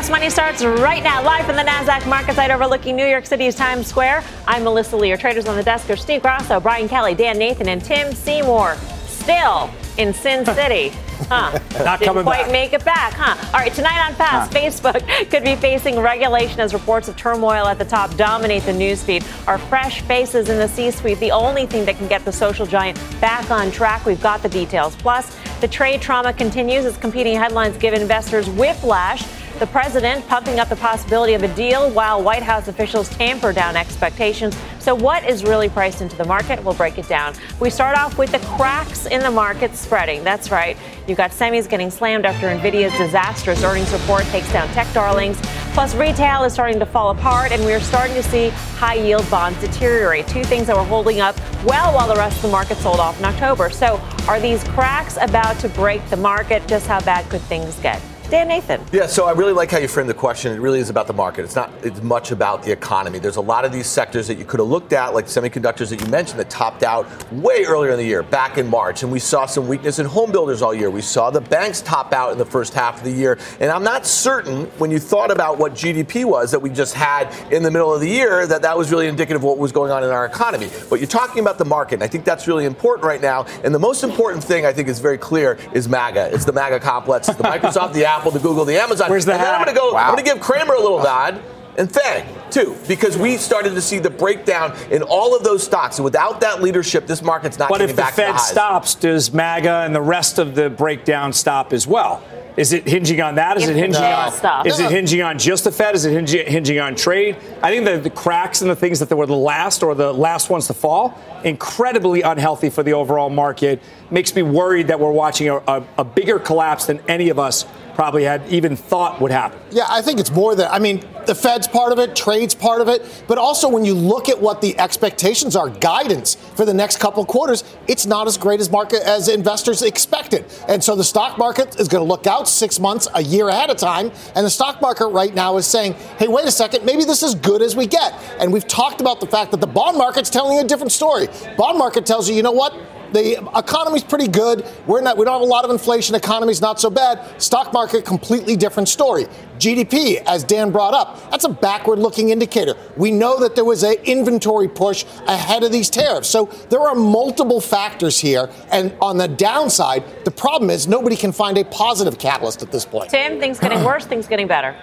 Fast 0.00 0.10
Money 0.12 0.30
starts 0.30 0.64
right 0.64 1.02
now, 1.02 1.22
live 1.22 1.44
from 1.44 1.56
the 1.56 1.62
NASDAQ 1.62 2.08
market 2.08 2.34
site 2.34 2.50
overlooking 2.50 2.96
New 2.96 3.04
York 3.04 3.26
City's 3.26 3.54
Times 3.54 3.86
Square. 3.86 4.24
I'm 4.48 4.64
Melissa 4.64 4.96
Lee. 4.96 5.08
Your 5.08 5.18
traders 5.18 5.44
on 5.44 5.56
the 5.56 5.62
desk 5.62 5.90
are 5.90 5.96
Steve 5.96 6.22
Grasso, 6.22 6.58
Brian 6.58 6.88
Kelly, 6.88 7.14
Dan 7.14 7.36
Nathan, 7.36 7.68
and 7.68 7.84
Tim 7.84 8.14
Seymour. 8.14 8.76
Still 9.04 9.68
in 9.98 10.14
Sin 10.14 10.46
City. 10.54 10.88
Huh. 11.28 11.58
Not 11.84 11.98
Didn't 11.98 12.06
coming 12.06 12.22
quite 12.22 12.44
back. 12.44 12.50
make 12.50 12.72
it 12.72 12.82
back, 12.82 13.12
huh? 13.12 13.36
All 13.52 13.60
right, 13.60 13.74
tonight 13.74 14.02
on 14.08 14.14
Fast, 14.14 14.50
Facebook 14.52 15.06
could 15.28 15.44
be 15.44 15.54
facing 15.54 16.00
regulation 16.00 16.60
as 16.60 16.72
reports 16.72 17.06
of 17.08 17.16
turmoil 17.18 17.66
at 17.66 17.78
the 17.78 17.84
top 17.84 18.16
dominate 18.16 18.62
the 18.62 18.72
newsfeed. 18.72 19.22
Our 19.46 19.58
fresh 19.58 20.00
faces 20.00 20.48
in 20.48 20.56
the 20.56 20.68
C-suite, 20.68 21.20
the 21.20 21.30
only 21.30 21.66
thing 21.66 21.84
that 21.84 21.98
can 21.98 22.08
get 22.08 22.24
the 22.24 22.32
social 22.32 22.64
giant 22.64 22.98
back 23.20 23.50
on 23.50 23.70
track. 23.70 24.06
We've 24.06 24.22
got 24.22 24.42
the 24.42 24.48
details. 24.48 24.96
Plus, 24.96 25.36
the 25.60 25.68
trade 25.68 26.00
trauma 26.00 26.32
continues 26.32 26.86
as 26.86 26.96
competing 26.96 27.36
headlines 27.36 27.76
give 27.76 27.92
investors 27.92 28.48
whiplash. 28.48 29.22
The 29.60 29.66
president 29.66 30.26
pumping 30.26 30.58
up 30.58 30.70
the 30.70 30.76
possibility 30.76 31.34
of 31.34 31.42
a 31.42 31.54
deal 31.54 31.90
while 31.90 32.22
White 32.22 32.42
House 32.42 32.66
officials 32.66 33.10
tamper 33.10 33.52
down 33.52 33.76
expectations. 33.76 34.56
So, 34.78 34.94
what 34.94 35.22
is 35.28 35.44
really 35.44 35.68
priced 35.68 36.00
into 36.00 36.16
the 36.16 36.24
market? 36.24 36.64
We'll 36.64 36.72
break 36.72 36.96
it 36.96 37.06
down. 37.06 37.34
We 37.60 37.68
start 37.68 37.98
off 37.98 38.16
with 38.16 38.32
the 38.32 38.38
cracks 38.56 39.04
in 39.04 39.20
the 39.20 39.30
market 39.30 39.76
spreading. 39.76 40.24
That's 40.24 40.50
right. 40.50 40.78
You've 41.06 41.18
got 41.18 41.32
semis 41.32 41.68
getting 41.68 41.90
slammed 41.90 42.24
after 42.24 42.46
Nvidia's 42.46 42.96
disastrous 42.96 43.62
earnings 43.62 43.92
report 43.92 44.22
takes 44.28 44.50
down 44.50 44.66
tech 44.68 44.90
darlings. 44.94 45.38
Plus, 45.74 45.94
retail 45.94 46.44
is 46.44 46.54
starting 46.54 46.78
to 46.78 46.86
fall 46.86 47.10
apart, 47.10 47.52
and 47.52 47.62
we're 47.66 47.80
starting 47.80 48.14
to 48.14 48.22
see 48.22 48.48
high 48.78 48.94
yield 48.94 49.28
bonds 49.30 49.60
deteriorate. 49.60 50.26
Two 50.26 50.42
things 50.42 50.68
that 50.68 50.76
were 50.76 50.84
holding 50.84 51.20
up 51.20 51.36
well 51.66 51.92
while 51.92 52.08
the 52.08 52.16
rest 52.16 52.36
of 52.36 52.42
the 52.44 52.48
market 52.48 52.78
sold 52.78 52.98
off 52.98 53.18
in 53.18 53.26
October. 53.26 53.68
So, 53.68 54.00
are 54.26 54.40
these 54.40 54.64
cracks 54.64 55.18
about 55.20 55.58
to 55.58 55.68
break 55.68 56.02
the 56.08 56.16
market? 56.16 56.66
Just 56.66 56.86
how 56.86 57.02
bad 57.02 57.28
could 57.28 57.42
things 57.42 57.78
get? 57.80 58.00
Dan 58.30 58.46
Nathan. 58.46 58.80
Yeah, 58.92 59.06
so 59.06 59.26
I 59.26 59.32
really 59.32 59.52
like 59.52 59.72
how 59.72 59.78
you 59.78 59.88
framed 59.88 60.08
the 60.08 60.14
question. 60.14 60.52
It 60.52 60.60
really 60.60 60.78
is 60.78 60.88
about 60.88 61.08
the 61.08 61.12
market. 61.12 61.44
It's 61.44 61.56
not 61.56 61.72
it's 61.82 62.00
much 62.00 62.30
about 62.30 62.62
the 62.62 62.70
economy. 62.70 63.18
There's 63.18 63.34
a 63.34 63.40
lot 63.40 63.64
of 63.64 63.72
these 63.72 63.88
sectors 63.88 64.28
that 64.28 64.38
you 64.38 64.44
could 64.44 64.60
have 64.60 64.68
looked 64.68 64.92
at, 64.92 65.14
like 65.14 65.26
semiconductors 65.26 65.90
that 65.90 66.00
you 66.00 66.06
mentioned, 66.06 66.38
that 66.38 66.48
topped 66.48 66.84
out 66.84 67.08
way 67.32 67.64
earlier 67.64 67.90
in 67.90 67.98
the 67.98 68.04
year, 68.04 68.22
back 68.22 68.56
in 68.56 68.68
March. 68.68 69.02
And 69.02 69.10
we 69.10 69.18
saw 69.18 69.46
some 69.46 69.66
weakness 69.66 69.98
in 69.98 70.06
home 70.06 70.30
builders 70.30 70.62
all 70.62 70.72
year. 70.72 70.90
We 70.90 71.00
saw 71.00 71.30
the 71.30 71.40
banks 71.40 71.80
top 71.80 72.12
out 72.12 72.30
in 72.30 72.38
the 72.38 72.44
first 72.44 72.72
half 72.72 72.98
of 72.98 73.02
the 73.04 73.10
year. 73.10 73.36
And 73.58 73.68
I'm 73.68 73.82
not 73.82 74.06
certain 74.06 74.66
when 74.78 74.92
you 74.92 75.00
thought 75.00 75.32
about 75.32 75.58
what 75.58 75.72
GDP 75.72 76.24
was 76.24 76.52
that 76.52 76.60
we 76.60 76.70
just 76.70 76.94
had 76.94 77.34
in 77.52 77.64
the 77.64 77.70
middle 77.72 77.92
of 77.92 78.00
the 78.00 78.08
year 78.08 78.46
that 78.46 78.62
that 78.62 78.78
was 78.78 78.92
really 78.92 79.08
indicative 79.08 79.40
of 79.40 79.44
what 79.44 79.58
was 79.58 79.72
going 79.72 79.90
on 79.90 80.04
in 80.04 80.10
our 80.10 80.24
economy. 80.24 80.70
But 80.88 81.00
you're 81.00 81.08
talking 81.08 81.40
about 81.40 81.58
the 81.58 81.64
market. 81.64 81.94
And 81.94 82.04
I 82.04 82.06
think 82.06 82.24
that's 82.24 82.46
really 82.46 82.64
important 82.64 83.04
right 83.04 83.20
now. 83.20 83.46
And 83.64 83.74
the 83.74 83.80
most 83.80 84.04
important 84.04 84.44
thing 84.44 84.64
I 84.66 84.72
think 84.72 84.86
is 84.86 85.00
very 85.00 85.18
clear 85.18 85.58
is 85.72 85.88
MAGA. 85.88 86.32
It's 86.32 86.44
the 86.44 86.52
MAGA 86.52 86.78
complex. 86.78 87.28
It's 87.28 87.36
the 87.36 87.42
Microsoft, 87.42 87.92
the 87.92 88.04
Apple, 88.19 88.19
the 88.28 88.38
Google, 88.38 88.64
the 88.64 88.78
Amazon. 88.78 89.08
Where's 89.08 89.24
the 89.24 89.32
and 89.32 89.40
then 89.40 89.54
I'm 89.54 89.64
going 89.64 89.74
to 89.74 89.80
go. 89.80 89.92
Wow. 89.92 90.08
I'm 90.08 90.14
going 90.14 90.24
to 90.24 90.30
give 90.30 90.40
Cramer 90.40 90.74
a 90.74 90.80
little 90.80 91.02
nod. 91.02 91.40
And 91.78 91.90
Fang, 91.90 92.26
too, 92.50 92.76
because 92.88 93.16
we 93.16 93.38
started 93.38 93.74
to 93.74 93.80
see 93.80 94.00
the 94.00 94.10
breakdown 94.10 94.76
in 94.90 95.02
all 95.02 95.34
of 95.34 95.44
those 95.44 95.62
stocks. 95.62 95.96
And 95.98 96.04
without 96.04 96.40
that 96.42 96.60
leadership, 96.60 97.06
this 97.06 97.22
market's 97.22 97.58
not 97.58 97.70
But 97.70 97.78
getting 97.78 97.90
if 97.90 97.96
the 97.96 98.02
back 98.02 98.10
to 98.10 98.16
the 98.16 98.22
Fed 98.22 98.34
highs. 98.34 98.48
stops, 98.48 98.94
does 98.96 99.32
MAGA 99.32 99.84
and 99.86 99.94
the 99.94 100.02
rest 100.02 100.38
of 100.38 100.54
the 100.54 100.68
breakdown 100.68 101.32
stop 101.32 101.72
as 101.72 101.86
well? 101.86 102.22
Is 102.56 102.72
it 102.72 102.86
hinging 102.86 103.20
on 103.22 103.36
that? 103.36 103.56
Is 103.56 103.68
it 103.68 103.76
hinging 103.76 103.94
Fed 103.94 104.12
on? 104.12 104.32
stops. 104.32 104.68
Is 104.68 104.80
it 104.80 104.90
hinging 104.90 105.22
on 105.22 105.38
just 105.38 105.64
the 105.64 105.72
Fed? 105.72 105.94
Is 105.94 106.04
it 106.04 106.12
hinging, 106.12 106.52
hinging 106.52 106.80
on 106.80 106.96
trade? 106.96 107.36
I 107.62 107.70
think 107.70 107.84
that 107.86 108.02
the 108.02 108.10
cracks 108.10 108.60
and 108.60 108.70
the 108.70 108.76
things 108.76 108.98
that 108.98 109.16
were 109.16 109.24
the 109.24 109.36
last 109.36 109.82
or 109.82 109.94
the 109.94 110.12
last 110.12 110.50
ones 110.50 110.66
to 110.66 110.74
fall, 110.74 111.18
incredibly 111.44 112.20
unhealthy 112.22 112.68
for 112.68 112.82
the 112.82 112.92
overall 112.92 113.30
market. 113.30 113.80
Makes 114.10 114.34
me 114.34 114.42
worried 114.42 114.88
that 114.88 114.98
we're 114.98 115.12
watching 115.12 115.48
a, 115.48 115.56
a, 115.58 115.84
a 115.98 116.04
bigger 116.04 116.38
collapse 116.38 116.86
than 116.86 117.00
any 117.08 117.30
of 117.30 117.38
us 117.38 117.64
probably 118.00 118.24
had 118.24 118.42
even 118.48 118.74
thought 118.74 119.20
would 119.20 119.30
happen. 119.30 119.60
Yeah, 119.70 119.84
I 119.86 120.00
think 120.00 120.20
it's 120.20 120.30
more 120.30 120.54
than, 120.54 120.68
I 120.70 120.78
mean, 120.78 121.04
the 121.26 121.34
Fed's 121.34 121.68
part 121.68 121.92
of 121.92 121.98
it, 121.98 122.16
trade's 122.16 122.54
part 122.54 122.80
of 122.80 122.88
it, 122.88 123.24
but 123.28 123.36
also 123.36 123.68
when 123.68 123.84
you 123.84 123.92
look 123.92 124.30
at 124.30 124.40
what 124.40 124.62
the 124.62 124.78
expectations 124.78 125.54
are, 125.54 125.68
guidance 125.68 126.36
for 126.56 126.64
the 126.64 126.72
next 126.72 126.98
couple 126.98 127.22
quarters, 127.26 127.62
it's 127.88 128.06
not 128.06 128.26
as 128.26 128.38
great 128.38 128.58
as 128.58 128.70
market 128.70 129.02
as 129.02 129.28
investors 129.28 129.82
expected. 129.82 130.46
And 130.66 130.82
so 130.82 130.96
the 130.96 131.04
stock 131.04 131.36
market 131.36 131.78
is 131.78 131.88
going 131.88 132.02
to 132.02 132.08
look 132.08 132.26
out 132.26 132.48
six 132.48 132.80
months, 132.80 133.06
a 133.14 133.22
year 133.22 133.50
ahead 133.50 133.68
of 133.68 133.76
time, 133.76 134.10
and 134.34 134.46
the 134.46 134.50
stock 134.50 134.80
market 134.80 135.08
right 135.08 135.34
now 135.34 135.58
is 135.58 135.66
saying, 135.66 135.92
hey, 136.18 136.26
wait 136.26 136.46
a 136.46 136.50
second, 136.50 136.86
maybe 136.86 137.04
this 137.04 137.22
is 137.22 137.34
good 137.34 137.60
as 137.60 137.76
we 137.76 137.86
get. 137.86 138.14
And 138.40 138.50
we've 138.50 138.66
talked 138.66 139.02
about 139.02 139.20
the 139.20 139.26
fact 139.26 139.50
that 139.50 139.60
the 139.60 139.66
bond 139.66 139.98
market's 139.98 140.30
telling 140.30 140.58
a 140.58 140.64
different 140.64 140.92
story. 140.92 141.28
Bond 141.58 141.76
market 141.76 142.06
tells 142.06 142.30
you, 142.30 142.34
you 142.34 142.42
know 142.42 142.50
what? 142.50 142.72
The 143.12 143.38
economy's 143.56 144.04
pretty 144.04 144.28
good. 144.28 144.66
We're 144.86 145.00
not, 145.00 145.16
we 145.16 145.24
don't 145.24 145.34
have 145.34 145.42
a 145.42 145.44
lot 145.44 145.64
of 145.64 145.70
inflation. 145.70 146.14
Economy's 146.14 146.60
not 146.60 146.80
so 146.80 146.90
bad. 146.90 147.40
Stock 147.40 147.72
market, 147.72 148.04
completely 148.04 148.56
different 148.56 148.88
story. 148.88 149.26
GDP, 149.58 150.22
as 150.26 150.42
Dan 150.42 150.70
brought 150.70 150.94
up, 150.94 151.30
that's 151.30 151.44
a 151.44 151.48
backward 151.48 151.98
looking 151.98 152.30
indicator. 152.30 152.74
We 152.96 153.10
know 153.10 153.38
that 153.40 153.54
there 153.54 153.64
was 153.64 153.82
an 153.82 153.94
inventory 154.04 154.68
push 154.68 155.04
ahead 155.26 155.62
of 155.62 155.70
these 155.72 155.90
tariffs. 155.90 156.28
So 156.28 156.46
there 156.70 156.80
are 156.80 156.94
multiple 156.94 157.60
factors 157.60 158.18
here. 158.18 158.48
And 158.70 158.94
on 159.00 159.18
the 159.18 159.28
downside, 159.28 160.04
the 160.24 160.30
problem 160.30 160.70
is 160.70 160.88
nobody 160.88 161.16
can 161.16 161.32
find 161.32 161.58
a 161.58 161.64
positive 161.64 162.18
catalyst 162.18 162.62
at 162.62 162.72
this 162.72 162.84
point. 162.84 163.10
Tim, 163.10 163.38
things 163.38 163.58
getting 163.58 163.84
worse, 163.84 164.06
things 164.06 164.26
getting 164.26 164.46
better. 164.46 164.74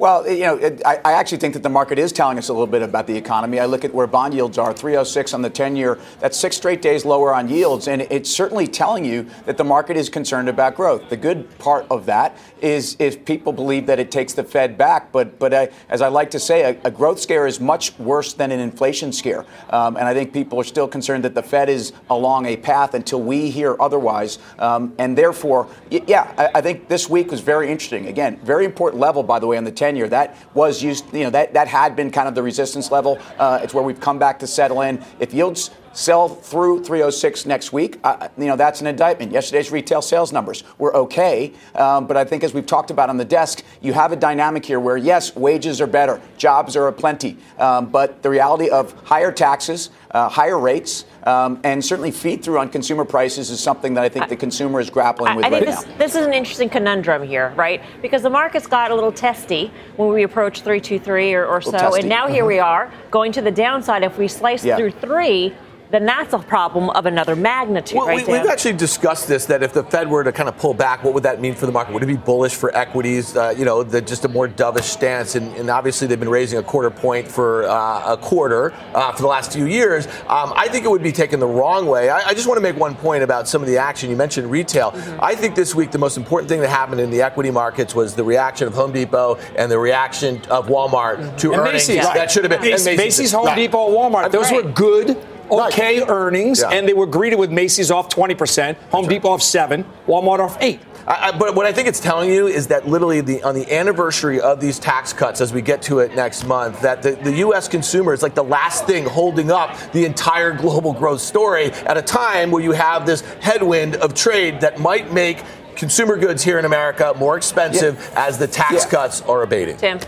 Well, 0.00 0.26
you 0.26 0.44
know, 0.44 0.56
it, 0.56 0.80
I, 0.82 0.98
I 1.04 1.12
actually 1.12 1.36
think 1.36 1.52
that 1.52 1.62
the 1.62 1.68
market 1.68 1.98
is 1.98 2.10
telling 2.10 2.38
us 2.38 2.48
a 2.48 2.54
little 2.54 2.66
bit 2.66 2.80
about 2.80 3.06
the 3.06 3.14
economy. 3.14 3.60
I 3.60 3.66
look 3.66 3.84
at 3.84 3.92
where 3.92 4.06
bond 4.06 4.32
yields 4.32 4.56
are, 4.56 4.72
306 4.72 5.34
on 5.34 5.42
the 5.42 5.50
10 5.50 5.76
year. 5.76 5.98
That's 6.20 6.38
six 6.38 6.56
straight 6.56 6.80
days 6.80 7.04
lower 7.04 7.34
on 7.34 7.50
yields, 7.50 7.86
and 7.86 8.00
it's 8.08 8.30
certainly 8.30 8.66
telling 8.66 9.04
you 9.04 9.26
that 9.44 9.58
the 9.58 9.64
market 9.64 9.98
is 9.98 10.08
concerned 10.08 10.48
about 10.48 10.74
growth. 10.74 11.10
The 11.10 11.18
good 11.18 11.58
part 11.58 11.84
of 11.90 12.06
that 12.06 12.34
is 12.62 12.96
if 12.98 13.26
people 13.26 13.52
believe 13.52 13.84
that 13.86 13.98
it 13.98 14.10
takes 14.10 14.32
the 14.32 14.42
Fed 14.42 14.78
back, 14.78 15.12
but 15.12 15.38
but 15.38 15.52
I, 15.52 15.68
as 15.90 16.00
I 16.00 16.08
like 16.08 16.30
to 16.30 16.40
say, 16.40 16.62
a, 16.62 16.80
a 16.88 16.90
growth 16.90 17.20
scare 17.20 17.46
is 17.46 17.60
much 17.60 17.98
worse 17.98 18.32
than 18.32 18.52
an 18.52 18.60
inflation 18.60 19.12
scare, 19.12 19.44
um, 19.68 19.98
and 19.98 20.08
I 20.08 20.14
think 20.14 20.32
people 20.32 20.58
are 20.58 20.64
still 20.64 20.88
concerned 20.88 21.24
that 21.24 21.34
the 21.34 21.42
Fed 21.42 21.68
is 21.68 21.92
along 22.08 22.46
a 22.46 22.56
path 22.56 22.94
until 22.94 23.20
we 23.20 23.50
hear 23.50 23.76
otherwise, 23.78 24.38
um, 24.60 24.94
and 24.98 25.16
therefore, 25.16 25.68
yeah, 25.90 26.32
I, 26.38 26.58
I 26.58 26.60
think 26.62 26.88
this 26.88 27.10
week 27.10 27.30
was 27.30 27.40
very 27.40 27.70
interesting. 27.70 28.06
Again, 28.06 28.38
very 28.42 28.64
important 28.64 28.98
level, 28.98 29.22
by 29.22 29.38
the 29.38 29.46
way, 29.46 29.58
on 29.58 29.64
the 29.64 29.70
10 29.70 29.89
year. 29.96 30.08
That 30.08 30.36
was 30.54 30.82
used, 30.82 31.12
you 31.12 31.24
know, 31.24 31.30
that, 31.30 31.54
that 31.54 31.68
had 31.68 31.96
been 31.96 32.10
kind 32.10 32.28
of 32.28 32.34
the 32.34 32.42
resistance 32.42 32.90
level. 32.90 33.18
Uh, 33.38 33.60
it's 33.62 33.74
where 33.74 33.84
we've 33.84 34.00
come 34.00 34.18
back 34.18 34.38
to 34.40 34.46
settle 34.46 34.82
in. 34.82 35.04
If 35.18 35.32
yields 35.34 35.70
sell 35.92 36.28
through 36.28 36.84
306 36.84 37.46
next 37.46 37.72
week, 37.72 37.98
uh, 38.04 38.28
you 38.38 38.46
know, 38.46 38.56
that's 38.56 38.80
an 38.80 38.86
indictment. 38.86 39.32
Yesterday's 39.32 39.70
retail 39.70 40.02
sales 40.02 40.32
numbers 40.32 40.64
were 40.78 40.94
okay. 40.94 41.52
Um, 41.74 42.06
but 42.06 42.16
I 42.16 42.24
think 42.24 42.44
as 42.44 42.54
we've 42.54 42.66
talked 42.66 42.90
about 42.90 43.08
on 43.08 43.16
the 43.16 43.24
desk, 43.24 43.64
you 43.80 43.92
have 43.92 44.12
a 44.12 44.16
dynamic 44.16 44.64
here 44.64 44.80
where, 44.80 44.96
yes, 44.96 45.34
wages 45.34 45.80
are 45.80 45.86
better, 45.86 46.20
jobs 46.36 46.76
are 46.76 46.86
aplenty. 46.88 47.36
Um, 47.58 47.86
but 47.86 48.22
the 48.22 48.30
reality 48.30 48.68
of 48.70 48.92
higher 49.04 49.32
taxes, 49.32 49.90
uh, 50.12 50.28
higher 50.28 50.58
rates, 50.58 51.04
um, 51.24 51.60
and 51.64 51.84
certainly 51.84 52.10
feed 52.10 52.42
through 52.42 52.58
on 52.58 52.68
consumer 52.68 53.04
prices 53.04 53.50
is 53.50 53.60
something 53.60 53.94
that 53.94 54.04
I 54.04 54.08
think 54.08 54.28
the 54.28 54.36
consumer 54.36 54.80
is 54.80 54.90
grappling 54.90 55.36
with 55.36 55.44
I 55.44 55.50
think 55.50 55.66
right 55.66 55.74
this, 55.76 55.86
now. 55.86 55.96
this 55.98 56.14
is 56.14 56.26
an 56.26 56.32
interesting 56.32 56.68
conundrum 56.68 57.22
here, 57.22 57.52
right? 57.56 57.80
Because 58.02 58.22
the 58.22 58.30
markets 58.30 58.66
got 58.66 58.90
a 58.90 58.94
little 58.94 59.12
testy 59.12 59.70
when 59.96 60.08
we 60.08 60.22
approached 60.24 60.62
323 60.64 61.34
or, 61.34 61.46
or 61.46 61.60
so, 61.60 61.72
testy. 61.72 62.00
and 62.00 62.08
now 62.08 62.26
here 62.26 62.44
we 62.44 62.58
are 62.58 62.92
going 63.10 63.30
to 63.32 63.42
the 63.42 63.50
downside. 63.50 64.02
If 64.02 64.18
we 64.18 64.26
slice 64.28 64.64
Yeah. 64.64 64.76
through 64.76 64.92
three, 64.92 65.54
then 65.90 66.06
that's 66.06 66.32
a 66.32 66.38
problem 66.38 66.90
of 66.90 67.06
another 67.06 67.34
magnitude, 67.34 67.98
well, 67.98 68.06
right? 68.06 68.26
We, 68.26 68.34
have 68.34 68.46
actually 68.46 68.74
discussed 68.74 69.26
this 69.26 69.46
that 69.46 69.62
if 69.62 69.72
the 69.72 69.82
Fed 69.82 70.08
were 70.08 70.22
to 70.22 70.30
kind 70.30 70.48
of 70.48 70.56
pull 70.56 70.72
back, 70.72 71.02
what 71.02 71.14
would 71.14 71.24
that 71.24 71.40
mean 71.40 71.54
for 71.54 71.66
the 71.66 71.72
market? 71.72 71.92
Would 71.92 72.02
it 72.02 72.06
be 72.06 72.16
bullish 72.16 72.54
for 72.54 72.74
equities? 72.76 73.36
Uh, 73.36 73.52
you 73.56 73.64
know, 73.64 73.82
the, 73.82 74.00
just 74.00 74.24
a 74.24 74.28
more 74.28 74.48
dovish 74.48 74.84
stance, 74.84 75.34
and, 75.34 75.52
and, 75.56 75.70
obviously 75.70 76.06
they've 76.06 76.18
been 76.18 76.28
raising 76.28 76.58
a 76.58 76.62
quarter 76.62 76.90
point 76.90 77.26
for 77.26 77.64
uh, 77.64 78.14
a 78.14 78.16
quarter 78.16 78.72
uh, 78.94 79.12
for 79.12 79.22
the 79.22 79.28
last 79.28 79.52
few 79.52 79.66
years. 79.66 80.06
Um, 80.06 80.52
I 80.56 80.68
think 80.68 80.84
it 80.84 80.90
would 80.90 81.02
be 81.02 81.12
taken 81.12 81.40
the 81.40 81.46
wrong 81.46 81.86
way. 81.86 82.08
I, 82.08 82.28
I, 82.28 82.34
just 82.34 82.48
want 82.48 82.58
to 82.58 82.62
make 82.62 82.76
one 82.76 82.94
point 82.96 83.22
about 83.22 83.48
some 83.48 83.62
of 83.62 83.68
the 83.68 83.78
action 83.78 84.10
you 84.10 84.16
mentioned. 84.16 84.50
Retail. 84.50 84.90
Mm-hmm. 84.90 85.20
I 85.22 85.34
think 85.34 85.54
this 85.54 85.74
week 85.74 85.90
the 85.90 85.98
most 85.98 86.16
important 86.16 86.48
thing 86.48 86.60
that 86.60 86.68
happened 86.68 87.00
in 87.00 87.10
the 87.10 87.22
equity 87.22 87.50
markets 87.50 87.94
was 87.94 88.14
the 88.14 88.24
reaction 88.24 88.66
of 88.66 88.74
Home 88.74 88.92
Depot 88.92 89.36
and 89.56 89.70
the 89.70 89.78
reaction 89.78 90.40
of 90.50 90.68
Walmart 90.68 91.18
mm-hmm. 91.18 91.36
to 91.36 91.52
and 91.52 91.60
earnings. 91.60 91.88
Macy's. 91.88 92.04
That 92.04 92.30
should 92.30 92.44
have 92.44 92.60
been 92.60 92.70
Macy's, 92.70 92.96
Macy's 92.96 93.32
Home 93.32 93.46
right. 93.46 93.56
Depot, 93.56 93.90
Walmart. 93.90 94.32
Those 94.32 94.50
right. 94.50 94.64
were 94.64 94.72
good 94.72 95.16
okay 95.52 96.00
right. 96.00 96.10
earnings, 96.10 96.60
yeah. 96.60 96.70
and 96.70 96.88
they 96.88 96.94
were 96.94 97.06
greeted 97.06 97.38
with 97.38 97.50
Macy's 97.50 97.90
off 97.90 98.08
20%, 98.08 98.76
Home 98.90 99.06
Depot 99.06 99.30
off 99.30 99.42
7 99.42 99.84
Walmart 100.06 100.40
off 100.40 100.56
8 100.60 100.80
I, 101.06 101.28
I, 101.28 101.38
but 101.38 101.54
what 101.54 101.66
I 101.66 101.72
think 101.72 101.88
it's 101.88 102.00
telling 102.00 102.30
you 102.30 102.46
is 102.46 102.68
that 102.68 102.86
literally 102.86 103.20
the, 103.20 103.42
on 103.42 103.54
the 103.54 103.72
anniversary 103.72 104.40
of 104.40 104.60
these 104.60 104.78
tax 104.78 105.12
cuts, 105.12 105.40
as 105.40 105.52
we 105.52 105.62
get 105.62 105.82
to 105.82 106.00
it 106.00 106.14
next 106.14 106.44
month, 106.44 106.80
that 106.82 107.02
the, 107.02 107.12
the 107.12 107.32
U.S. 107.38 107.68
consumer 107.68 108.12
is 108.12 108.22
like 108.22 108.34
the 108.34 108.44
last 108.44 108.86
thing 108.86 109.04
holding 109.06 109.50
up 109.50 109.76
the 109.92 110.04
entire 110.04 110.52
global 110.52 110.92
growth 110.92 111.20
story 111.20 111.72
at 111.72 111.96
a 111.96 112.02
time 112.02 112.50
where 112.50 112.62
you 112.62 112.72
have 112.72 113.06
this 113.06 113.22
headwind 113.40 113.96
of 113.96 114.14
trade 114.14 114.60
that 114.60 114.78
might 114.78 115.12
make 115.12 115.42
consumer 115.74 116.16
goods 116.16 116.44
here 116.44 116.58
in 116.58 116.64
America 116.64 117.14
more 117.18 117.36
expensive 117.36 117.96
yeah. 118.12 118.26
as 118.28 118.38
the 118.38 118.46
tax 118.46 118.84
yeah. 118.84 118.90
cuts 118.90 119.22
are 119.22 119.42
abating. 119.42 119.76
Tim. 119.78 119.98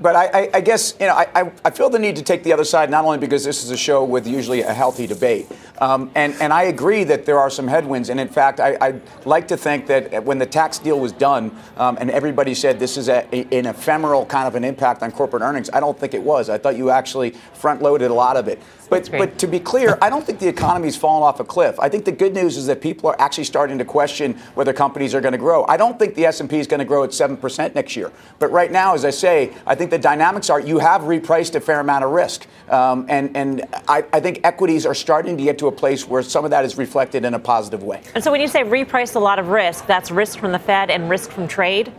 But 0.00 0.14
I, 0.14 0.48
I, 0.54 0.60
guess 0.60 0.94
you 1.00 1.06
know 1.06 1.14
I, 1.14 1.50
I 1.64 1.70
feel 1.70 1.90
the 1.90 1.98
need 1.98 2.14
to 2.16 2.22
take 2.22 2.44
the 2.44 2.52
other 2.52 2.64
side 2.64 2.88
not 2.88 3.04
only 3.04 3.18
because 3.18 3.42
this 3.44 3.64
is 3.64 3.70
a 3.70 3.76
show 3.76 4.04
with 4.04 4.28
usually 4.28 4.62
a 4.62 4.72
healthy 4.72 5.08
debate, 5.08 5.48
um, 5.80 6.10
and 6.14 6.34
and 6.40 6.52
I 6.52 6.64
agree 6.64 7.02
that 7.04 7.26
there 7.26 7.38
are 7.38 7.50
some 7.50 7.66
headwinds, 7.66 8.08
and 8.08 8.20
in 8.20 8.28
fact 8.28 8.60
I, 8.60 8.90
would 8.90 9.02
like 9.24 9.48
to 9.48 9.56
think 9.56 9.88
that 9.88 10.22
when 10.24 10.38
the 10.38 10.46
tax 10.46 10.78
deal 10.78 11.00
was 11.00 11.10
done 11.10 11.56
um, 11.76 11.98
and 12.00 12.10
everybody 12.12 12.54
said 12.54 12.78
this 12.78 12.96
is 12.96 13.08
a, 13.08 13.26
a, 13.32 13.58
an 13.58 13.66
ephemeral 13.66 14.24
kind 14.24 14.46
of 14.46 14.54
an 14.54 14.62
impact 14.62 15.02
on 15.02 15.10
corporate 15.10 15.42
earnings, 15.42 15.68
I 15.72 15.80
don't 15.80 15.98
think 15.98 16.14
it 16.14 16.22
was. 16.22 16.48
I 16.48 16.58
thought 16.58 16.76
you 16.76 16.90
actually 16.90 17.30
front 17.54 17.82
loaded 17.82 18.12
a 18.12 18.14
lot 18.14 18.36
of 18.36 18.46
it. 18.46 18.60
But, 18.90 19.10
but 19.10 19.38
to 19.38 19.46
be 19.46 19.60
clear, 19.60 19.98
I 20.00 20.10
don't 20.10 20.24
think 20.24 20.38
the 20.38 20.48
economy's 20.48 20.96
fallen 20.96 21.22
off 21.22 21.40
a 21.40 21.44
cliff. 21.44 21.78
I 21.78 21.88
think 21.88 22.04
the 22.04 22.12
good 22.12 22.34
news 22.34 22.56
is 22.56 22.66
that 22.66 22.80
people 22.80 23.10
are 23.10 23.20
actually 23.20 23.44
starting 23.44 23.78
to 23.78 23.84
question 23.84 24.34
whether 24.54 24.72
companies 24.72 25.14
are 25.14 25.20
going 25.20 25.32
to 25.32 25.38
grow. 25.38 25.64
I 25.66 25.76
don't 25.76 25.98
think 25.98 26.14
the 26.14 26.26
S&P 26.26 26.58
is 26.58 26.66
going 26.66 26.78
to 26.78 26.84
grow 26.84 27.04
at 27.04 27.10
7% 27.10 27.74
next 27.74 27.96
year. 27.96 28.12
But 28.38 28.50
right 28.50 28.70
now, 28.70 28.94
as 28.94 29.04
I 29.04 29.10
say, 29.10 29.52
I 29.66 29.74
think 29.74 29.90
the 29.90 29.98
dynamics 29.98 30.50
are 30.50 30.60
you 30.60 30.78
have 30.78 31.02
repriced 31.02 31.54
a 31.54 31.60
fair 31.60 31.80
amount 31.80 32.04
of 32.04 32.10
risk. 32.10 32.46
Um, 32.68 33.06
and 33.08 33.36
and 33.36 33.64
I, 33.88 34.04
I 34.12 34.20
think 34.20 34.40
equities 34.44 34.84
are 34.86 34.94
starting 34.94 35.36
to 35.36 35.44
get 35.44 35.58
to 35.58 35.66
a 35.68 35.72
place 35.72 36.06
where 36.06 36.22
some 36.22 36.44
of 36.44 36.50
that 36.50 36.64
is 36.64 36.76
reflected 36.76 37.24
in 37.24 37.34
a 37.34 37.38
positive 37.38 37.82
way. 37.82 38.02
And 38.14 38.22
so 38.22 38.30
when 38.30 38.40
you 38.40 38.48
say 38.48 38.62
reprice 38.62 39.14
a 39.16 39.18
lot 39.18 39.38
of 39.38 39.48
risk, 39.48 39.86
that's 39.86 40.10
risk 40.10 40.38
from 40.38 40.52
the 40.52 40.58
Fed 40.58 40.90
and 40.90 41.08
risk 41.08 41.30
from 41.30 41.48
trade? 41.48 41.92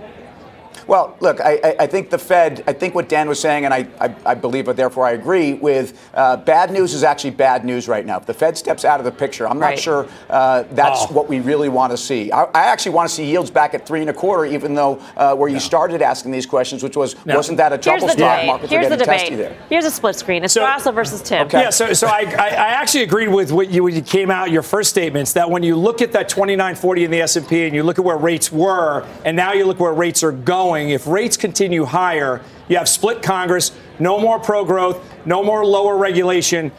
Well, 0.88 1.16
look, 1.20 1.40
I, 1.42 1.76
I, 1.80 1.88
think 1.88 2.10
the 2.10 2.18
Fed, 2.18 2.64
I 2.66 2.74
think 2.74 2.96
what 2.96 3.10
Dan 3.10 3.28
was 3.28 3.40
saying, 3.40 3.66
and 3.66 3.74
I, 3.74 3.88
I, 4.00 4.16
I 4.26 4.34
believe 4.34 4.66
but 4.70 4.78
therefore 4.78 5.06
I 5.06 5.12
agree 5.12 5.54
with 5.54 6.00
uh, 6.14 6.38
bad 6.38 6.72
news 6.72 6.94
is 6.94 7.04
actually 7.04 7.32
bad 7.32 7.66
news 7.66 7.88
right 7.88 8.06
now. 8.06 8.18
If 8.18 8.28
the 8.28 8.36
Fed 8.36 8.56
steps 8.58 8.86
out 8.86 9.00
of 9.00 9.04
the 9.04 9.12
picture, 9.12 9.48
I'm 9.48 9.60
not 9.60 9.66
right. 9.66 9.80
sure 9.80 10.08
uh, 10.30 10.64
that's 10.72 11.06
oh. 11.10 11.14
what 11.14 11.28
we 11.28 11.40
really 11.40 11.70
want 11.70 11.92
to 11.92 11.98
see. 11.98 12.32
I, 12.32 12.44
I, 12.44 12.66
actually 12.66 12.92
want 12.92 13.10
to 13.10 13.16
see 13.16 13.26
yields 13.26 13.50
back 13.50 13.74
at 13.74 13.88
three 13.88 14.02
and 14.02 14.12
a 14.12 14.14
quarter, 14.14 14.46
even 14.46 14.76
though 14.76 15.02
uh, 15.18 15.36
where 15.36 15.50
no. 15.50 15.56
you 15.56 15.60
started 15.60 16.04
asking 16.04 16.32
these 16.32 16.46
questions, 16.46 16.84
which 16.84 16.96
was, 16.96 17.16
no. 17.26 17.36
wasn't 17.36 17.58
that 17.58 17.74
a 17.74 17.80
trouble 17.80 18.02
Here's 18.02 18.16
the 18.16 18.20
stock? 18.20 18.36
Debate. 18.36 18.48
Markets 18.48 18.72
Here's 18.72 18.90
the 18.90 18.98
debate. 18.98 19.38
There. 19.38 19.58
Here's 19.70 19.86
a 19.86 19.92
split 19.92 20.16
screen. 20.16 20.44
It's 20.44 20.54
so, 20.54 20.92
versus 20.92 21.24
Tim. 21.24 21.48
Okay. 21.48 21.62
Yeah, 21.62 21.72
so, 21.72 21.94
so 21.94 22.08
I, 22.08 22.22
I, 22.22 22.70
actually 22.80 23.04
agreed 23.04 23.30
with 23.30 23.52
what 23.52 23.72
you, 23.72 23.84
when 23.84 23.96
you 23.96 24.04
came 24.04 24.30
out, 24.30 24.52
your 24.52 24.62
first 24.62 24.92
statements, 24.92 25.34
that 25.34 25.50
when 25.50 25.64
you 25.64 25.76
look 25.76 26.04
at 26.04 26.12
that 26.12 26.30
2940 26.30 27.06
in 27.06 27.12
the 27.12 27.22
S&P 27.22 27.66
and 27.66 27.76
you 27.76 27.82
look 27.82 27.98
at 27.98 28.06
where 28.06 28.18
rates 28.18 28.52
were, 28.52 29.08
and 29.26 29.36
now 29.36 29.54
you 29.54 29.66
look 29.66 29.80
where 29.80 29.94
rates 29.94 30.24
are 30.24 30.32
going, 30.32 30.59
if 30.68 31.08
rates 31.08 31.38
continue 31.38 31.86
higher, 31.86 32.42
you 32.68 32.78
have 32.78 32.90
split 32.90 33.22
Congress, 33.22 33.72
no 33.98 34.20
more 34.20 34.40
pro 34.40 34.66
growth, 34.66 35.02
no 35.26 35.42
more 35.44 35.66
lower 35.66 35.98
regulation. 35.98 36.72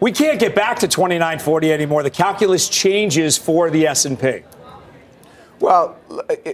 We 0.00 0.12
can't 0.12 0.40
get 0.40 0.54
back 0.54 0.78
to 0.80 0.88
2940 0.88 1.72
anymore. 1.72 2.02
The 2.02 2.10
calculus 2.10 2.68
changes 2.68 3.36
for 3.36 3.70
the 3.70 3.86
S&P. 3.86 4.42
Well, 5.58 5.96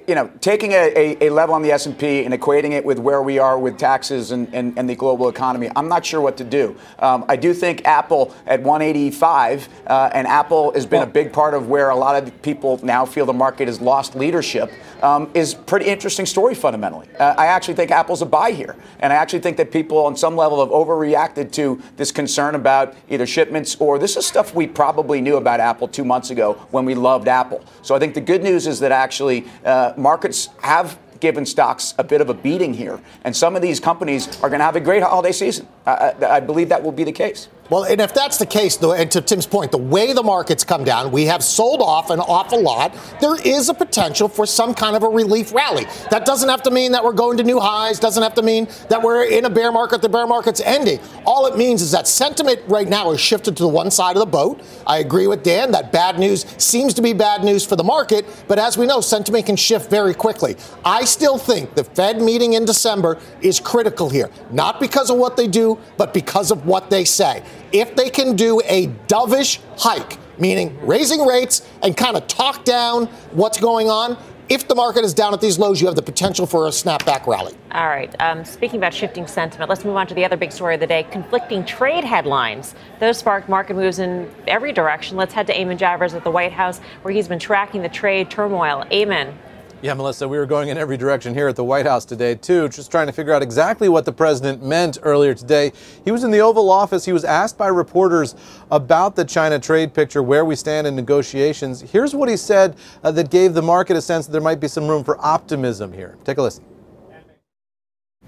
you 0.06 0.14
know, 0.14 0.30
taking 0.40 0.72
a, 0.72 1.16
a, 1.20 1.30
level 1.30 1.56
on 1.56 1.62
the 1.62 1.72
S&P 1.72 2.24
and 2.24 2.32
equating 2.32 2.70
it 2.70 2.84
with 2.84 3.00
where 3.00 3.20
we 3.20 3.38
are 3.38 3.58
with 3.58 3.76
taxes 3.76 4.30
and, 4.30 4.52
and, 4.54 4.78
and 4.78 4.88
the 4.88 4.94
global 4.94 5.28
economy, 5.28 5.68
I'm 5.74 5.88
not 5.88 6.06
sure 6.06 6.20
what 6.20 6.36
to 6.36 6.44
do. 6.44 6.76
Um, 7.00 7.24
I 7.28 7.34
do 7.34 7.52
think 7.52 7.84
Apple 7.84 8.32
at 8.46 8.62
185, 8.62 9.68
uh, 9.88 10.10
and 10.14 10.28
Apple 10.28 10.72
has 10.74 10.86
been 10.86 11.02
a 11.02 11.06
big 11.06 11.32
part 11.32 11.54
of 11.54 11.68
where 11.68 11.90
a 11.90 11.96
lot 11.96 12.22
of 12.22 12.42
people 12.42 12.78
now 12.84 13.04
feel 13.04 13.26
the 13.26 13.32
market 13.32 13.66
has 13.66 13.80
lost 13.80 14.14
leadership, 14.14 14.70
um, 15.02 15.28
is 15.34 15.52
pretty 15.52 15.86
interesting 15.86 16.24
story 16.24 16.54
fundamentally. 16.54 17.08
Uh, 17.18 17.34
I 17.36 17.46
actually 17.46 17.74
think 17.74 17.90
Apple's 17.90 18.22
a 18.22 18.26
buy 18.26 18.52
here, 18.52 18.76
and 19.00 19.12
I 19.12 19.16
actually 19.16 19.40
think 19.40 19.56
that 19.56 19.72
people 19.72 19.98
on 19.98 20.16
some 20.16 20.36
level 20.36 20.60
have 20.60 20.72
overreacted 20.72 21.50
to 21.52 21.82
this 21.96 22.12
concern 22.12 22.54
about 22.54 22.94
either 23.08 23.26
shipments 23.26 23.76
or 23.80 23.98
this 23.98 24.16
is 24.16 24.26
stuff 24.26 24.54
we 24.54 24.68
probably 24.68 25.20
knew 25.20 25.36
about 25.36 25.58
Apple 25.58 25.88
two 25.88 26.04
months 26.04 26.30
ago 26.30 26.54
when 26.70 26.84
we 26.84 26.94
loved 26.94 27.26
Apple. 27.26 27.64
So 27.82 27.96
I 27.96 27.98
think 27.98 28.14
the 28.14 28.20
good 28.20 28.44
news 28.44 28.68
is 28.68 28.78
that 28.80 28.91
that 28.92 29.02
actually 29.02 29.44
uh, 29.64 29.94
markets 29.96 30.50
have 30.60 30.98
given 31.20 31.46
stocks 31.46 31.94
a 31.98 32.04
bit 32.04 32.20
of 32.20 32.28
a 32.28 32.34
beating 32.34 32.74
here. 32.74 33.00
And 33.24 33.34
some 33.34 33.56
of 33.56 33.62
these 33.62 33.80
companies 33.80 34.26
are 34.42 34.50
going 34.50 34.58
to 34.58 34.64
have 34.64 34.76
a 34.76 34.80
great 34.80 35.02
holiday 35.02 35.32
season. 35.32 35.66
I, 35.86 36.12
I, 36.20 36.40
believe 36.40 36.68
that 36.70 36.82
will 36.82 36.92
be 36.92 37.04
the 37.04 37.12
case. 37.12 37.48
Well, 37.72 37.84
and 37.84 38.02
if 38.02 38.12
that's 38.12 38.36
the 38.36 38.44
case, 38.44 38.76
though, 38.76 38.92
and 38.92 39.10
to 39.12 39.22
Tim's 39.22 39.46
point, 39.46 39.72
the 39.72 39.78
way 39.78 40.12
the 40.12 40.22
markets 40.22 40.62
come 40.62 40.84
down, 40.84 41.10
we 41.10 41.24
have 41.24 41.42
sold 41.42 41.80
off 41.80 42.10
an 42.10 42.20
awful 42.20 42.60
lot. 42.60 42.94
There 43.18 43.40
is 43.40 43.70
a 43.70 43.72
potential 43.72 44.28
for 44.28 44.44
some 44.44 44.74
kind 44.74 44.94
of 44.94 45.02
a 45.02 45.08
relief 45.08 45.54
rally. 45.54 45.86
That 46.10 46.26
doesn't 46.26 46.50
have 46.50 46.62
to 46.64 46.70
mean 46.70 46.92
that 46.92 47.02
we're 47.02 47.14
going 47.14 47.38
to 47.38 47.44
new 47.44 47.58
highs, 47.58 47.98
doesn't 47.98 48.22
have 48.22 48.34
to 48.34 48.42
mean 48.42 48.68
that 48.90 49.02
we're 49.02 49.24
in 49.24 49.46
a 49.46 49.50
bear 49.50 49.72
market, 49.72 50.02
the 50.02 50.10
bear 50.10 50.26
market's 50.26 50.60
ending. 50.60 51.00
All 51.24 51.46
it 51.46 51.56
means 51.56 51.80
is 51.80 51.92
that 51.92 52.06
sentiment 52.06 52.60
right 52.68 52.86
now 52.86 53.10
is 53.12 53.20
shifted 53.22 53.56
to 53.56 53.62
the 53.62 53.70
one 53.70 53.90
side 53.90 54.16
of 54.16 54.20
the 54.20 54.26
boat. 54.26 54.60
I 54.86 54.98
agree 54.98 55.26
with 55.26 55.42
Dan 55.42 55.70
that 55.70 55.92
bad 55.92 56.18
news 56.18 56.44
seems 56.58 56.92
to 56.92 57.00
be 57.00 57.14
bad 57.14 57.42
news 57.42 57.64
for 57.64 57.76
the 57.76 57.84
market, 57.84 58.26
but 58.48 58.58
as 58.58 58.76
we 58.76 58.84
know, 58.84 59.00
sentiment 59.00 59.46
can 59.46 59.56
shift 59.56 59.88
very 59.88 60.12
quickly. 60.12 60.56
I 60.84 61.06
still 61.06 61.38
think 61.38 61.74
the 61.74 61.84
Fed 61.84 62.20
meeting 62.20 62.52
in 62.52 62.66
December 62.66 63.18
is 63.40 63.60
critical 63.60 64.10
here, 64.10 64.28
not 64.50 64.78
because 64.78 65.08
of 65.08 65.16
what 65.16 65.38
they 65.38 65.48
do, 65.48 65.78
but 65.96 66.12
because 66.12 66.50
of 66.50 66.66
what 66.66 66.90
they 66.90 67.06
say 67.06 67.42
if 67.72 67.96
they 67.96 68.10
can 68.10 68.36
do 68.36 68.60
a 68.64 68.86
dovish 69.08 69.60
hike, 69.78 70.18
meaning 70.38 70.78
raising 70.86 71.24
rates 71.26 71.68
and 71.82 71.96
kind 71.96 72.16
of 72.16 72.26
talk 72.26 72.64
down 72.64 73.06
what's 73.32 73.60
going 73.60 73.88
on, 73.88 74.16
if 74.48 74.68
the 74.68 74.74
market 74.74 75.04
is 75.04 75.14
down 75.14 75.32
at 75.32 75.40
these 75.40 75.58
lows, 75.58 75.80
you 75.80 75.86
have 75.86 75.96
the 75.96 76.02
potential 76.02 76.46
for 76.46 76.66
a 76.66 76.70
snapback 76.70 77.26
rally. 77.26 77.54
All 77.70 77.86
right. 77.86 78.14
Um, 78.20 78.44
speaking 78.44 78.78
about 78.78 78.92
shifting 78.92 79.26
sentiment, 79.26 79.70
let's 79.70 79.84
move 79.84 79.96
on 79.96 80.06
to 80.08 80.14
the 80.14 80.24
other 80.26 80.36
big 80.36 80.52
story 80.52 80.74
of 80.74 80.80
the 80.80 80.86
day 80.86 81.04
conflicting 81.04 81.64
trade 81.64 82.04
headlines. 82.04 82.74
Those 83.00 83.18
sparked 83.18 83.48
market 83.48 83.76
moves 83.76 83.98
in 83.98 84.30
every 84.46 84.72
direction. 84.72 85.16
Let's 85.16 85.32
head 85.32 85.46
to 85.46 85.54
Eamon 85.54 85.78
Javers 85.78 86.14
at 86.14 86.22
the 86.22 86.30
White 86.30 86.52
House, 86.52 86.80
where 87.00 87.14
he's 87.14 87.28
been 87.28 87.38
tracking 87.38 87.80
the 87.80 87.88
trade 87.88 88.30
turmoil. 88.30 88.84
Eamon. 88.90 89.34
Yeah, 89.82 89.94
Melissa, 89.94 90.28
we 90.28 90.38
were 90.38 90.46
going 90.46 90.68
in 90.68 90.78
every 90.78 90.96
direction 90.96 91.34
here 91.34 91.48
at 91.48 91.56
the 91.56 91.64
White 91.64 91.86
House 91.86 92.04
today, 92.04 92.36
too, 92.36 92.68
just 92.68 92.88
trying 92.88 93.08
to 93.08 93.12
figure 93.12 93.32
out 93.32 93.42
exactly 93.42 93.88
what 93.88 94.04
the 94.04 94.12
president 94.12 94.62
meant 94.62 94.98
earlier 95.02 95.34
today. 95.34 95.72
He 96.04 96.12
was 96.12 96.22
in 96.22 96.30
the 96.30 96.38
Oval 96.38 96.70
Office. 96.70 97.04
He 97.04 97.12
was 97.12 97.24
asked 97.24 97.58
by 97.58 97.66
reporters 97.66 98.36
about 98.70 99.16
the 99.16 99.24
China 99.24 99.58
trade 99.58 99.92
picture, 99.92 100.22
where 100.22 100.44
we 100.44 100.54
stand 100.54 100.86
in 100.86 100.94
negotiations. 100.94 101.80
Here's 101.80 102.14
what 102.14 102.28
he 102.28 102.36
said 102.36 102.76
uh, 103.02 103.10
that 103.10 103.32
gave 103.32 103.54
the 103.54 103.62
market 103.62 103.96
a 103.96 104.00
sense 104.00 104.26
that 104.26 104.30
there 104.30 104.40
might 104.40 104.60
be 104.60 104.68
some 104.68 104.86
room 104.86 105.02
for 105.02 105.20
optimism 105.20 105.92
here. 105.92 106.16
Take 106.22 106.38
a 106.38 106.42
listen. 106.42 106.64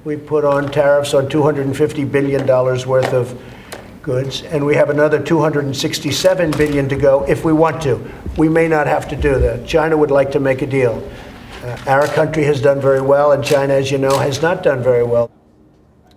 We 0.03 0.17
put 0.17 0.45
on 0.45 0.73
tariffs 0.73 1.15
on 1.15 1.29
$250 1.29 2.11
billion 2.11 2.45
worth 2.49 3.13
of 3.13 3.41
goods, 4.03 4.43
and 4.43 4.67
we 4.67 4.75
have 4.75 4.91
another 4.91 5.23
267 5.23 6.51
billion 6.51 6.89
to 6.89 6.97
go 6.97 7.25
if 7.29 7.45
we 7.45 7.53
want 7.53 7.81
to. 7.83 8.13
We 8.37 8.49
may 8.49 8.67
not 8.67 8.89
have 8.89 9.09
to 9.11 9.17
do 9.17 9.39
that. 9.39 9.69
China 9.69 9.97
would 9.97 10.11
like 10.11 10.33
to 10.33 10.41
make 10.41 10.61
a 10.61 10.67
deal. 10.67 11.09
Our 11.87 12.07
country 12.09 12.45
has 12.45 12.61
done 12.61 12.81
very 12.81 13.01
well, 13.01 13.33
and 13.33 13.43
China, 13.43 13.75
as 13.75 13.91
you 13.91 13.99
know, 13.99 14.19
has 14.19 14.43
not 14.43 14.63
done 14.63 14.83
very 14.83 15.05
well. 15.05 15.31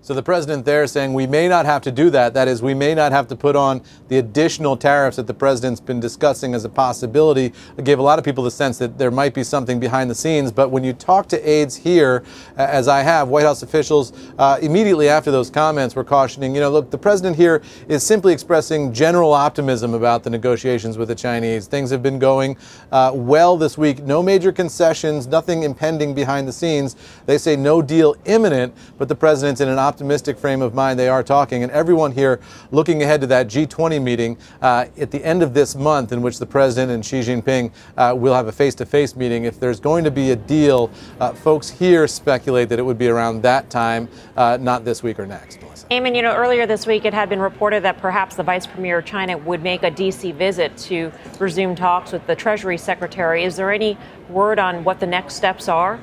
So 0.08 0.14
the 0.14 0.24
president 0.24 0.64
there 0.64 0.88
saying 0.88 1.14
we 1.14 1.28
may 1.28 1.50
not 1.50 1.66
have 1.66 1.82
to 1.82 1.92
do 1.92 2.10
that. 2.12 2.34
That 2.34 2.48
is, 2.48 2.62
we 2.62 2.74
may 2.74 2.96
not 2.96 3.12
have 3.12 3.28
to 3.28 3.36
put 3.36 3.58
on 3.58 3.82
the 4.08 4.20
additional 4.20 4.78
tariffs 4.78 5.18
that 5.18 5.28
the 5.28 5.34
president's 5.34 5.82
been 5.82 6.00
discussing 6.00 6.54
as 6.54 6.64
a 6.64 6.70
possibility. 6.70 7.52
It 7.76 7.84
gave 7.84 8.00
a 8.00 8.02
lot 8.02 8.18
of 8.18 8.24
people 8.24 8.42
the 8.42 8.50
sense 8.50 8.78
that 8.78 8.98
there 8.98 9.12
might 9.12 9.34
be 9.34 9.44
something 9.44 9.82
behind 9.82 10.10
the 10.10 10.16
scenes. 10.16 10.50
But 10.50 10.70
when 10.70 10.86
you 10.86 10.94
talk 10.94 11.28
to 11.28 11.50
aides 11.50 11.76
here, 11.76 12.24
as 12.56 12.88
I 12.88 13.02
have, 13.02 13.28
White 13.28 13.44
House 13.44 13.64
officials 13.64 14.14
uh, 14.40 14.58
immediately 14.62 15.10
after 15.10 15.30
those 15.30 15.50
comments 15.50 15.94
were 15.94 16.06
cautioning, 16.06 16.56
you 16.56 16.62
know, 16.62 16.70
look, 16.70 16.90
the 16.90 16.98
president 16.98 17.36
here 17.36 17.62
is 17.90 18.02
simply 18.02 18.32
expressing 18.32 18.94
general 18.94 19.34
optimism 19.34 19.94
about 19.94 20.24
the 20.24 20.30
negotiations 20.30 20.98
with 20.98 21.10
the 21.10 21.16
Chinese. 21.16 21.68
Things 21.68 21.90
have 21.90 22.02
been 22.02 22.18
going 22.18 22.56
uh, 22.94 23.12
well 23.14 23.58
this 23.58 23.78
week. 23.78 24.04
No 24.04 24.24
major 24.24 24.54
concessions, 24.54 25.28
nothing 25.28 25.64
impending 25.64 26.14
behind 26.14 26.48
the 26.48 26.54
scenes. 26.54 26.96
They 27.26 27.38
say 27.38 27.58
no 27.58 27.82
deal 27.82 28.16
imminent, 28.24 28.74
but 28.98 29.10
the 29.10 29.16
president's 29.16 29.60
in 29.60 29.68
an 29.68 29.78
optimistic 29.78 29.97
optimistic 29.98 30.38
frame 30.38 30.62
of 30.62 30.76
mind. 30.76 31.00
They 31.00 31.10
are 31.10 31.24
talking, 31.24 31.64
and 31.64 31.72
everyone 31.72 32.12
here 32.12 32.40
looking 32.70 33.02
ahead 33.02 33.20
to 33.22 33.28
that 33.28 33.48
G20 33.48 34.00
meeting 34.00 34.38
uh, 34.62 34.86
at 34.96 35.10
the 35.10 35.26
end 35.26 35.42
of 35.42 35.56
this 35.56 35.74
month, 35.76 36.12
in 36.12 36.22
which 36.22 36.38
the 36.38 36.46
president 36.46 36.92
and 36.92 37.04
Xi 37.04 37.22
Jinping 37.22 37.72
uh, 37.98 38.14
will 38.16 38.36
have 38.36 38.46
a 38.46 38.52
face-to-face 38.52 39.16
meeting. 39.16 39.46
If 39.46 39.60
there's 39.60 39.80
going 39.80 40.04
to 40.04 40.12
be 40.12 40.30
a 40.30 40.36
deal, 40.36 40.92
uh, 41.20 41.34
folks 41.34 41.68
here 41.68 42.08
speculate 42.08 42.70
that 42.70 42.78
it 42.78 42.84
would 42.84 43.00
be 43.00 43.08
around 43.08 43.42
that 43.42 43.72
time, 43.72 44.08
uh, 44.36 44.60
not 44.62 44.86
this 44.86 45.02
week 45.02 45.18
or 45.18 45.26
next. 45.26 45.62
Eamon, 45.90 46.16
you 46.16 46.22
know, 46.22 46.36
earlier 46.36 46.68
this 46.68 46.86
week 46.86 47.04
it 47.04 47.14
had 47.16 47.28
been 47.28 47.40
reported 47.40 47.82
that 47.84 47.98
perhaps 47.98 48.36
the 48.36 48.44
vice 48.44 48.68
premier 48.68 49.00
of 49.00 49.06
China 49.06 49.36
would 49.36 49.64
make 49.64 49.82
a 49.82 49.90
D.C. 49.90 50.32
visit 50.34 50.78
to 50.78 51.12
resume 51.40 51.74
talks 51.74 52.12
with 52.12 52.28
the 52.28 52.36
Treasury 52.36 52.78
Secretary. 52.78 53.46
Is 53.46 53.56
there 53.56 53.72
any 53.72 53.98
word 54.30 54.60
on 54.60 54.84
what 54.84 55.00
the 55.00 55.08
next 55.08 55.34
steps 55.34 55.68
are? 55.68 56.00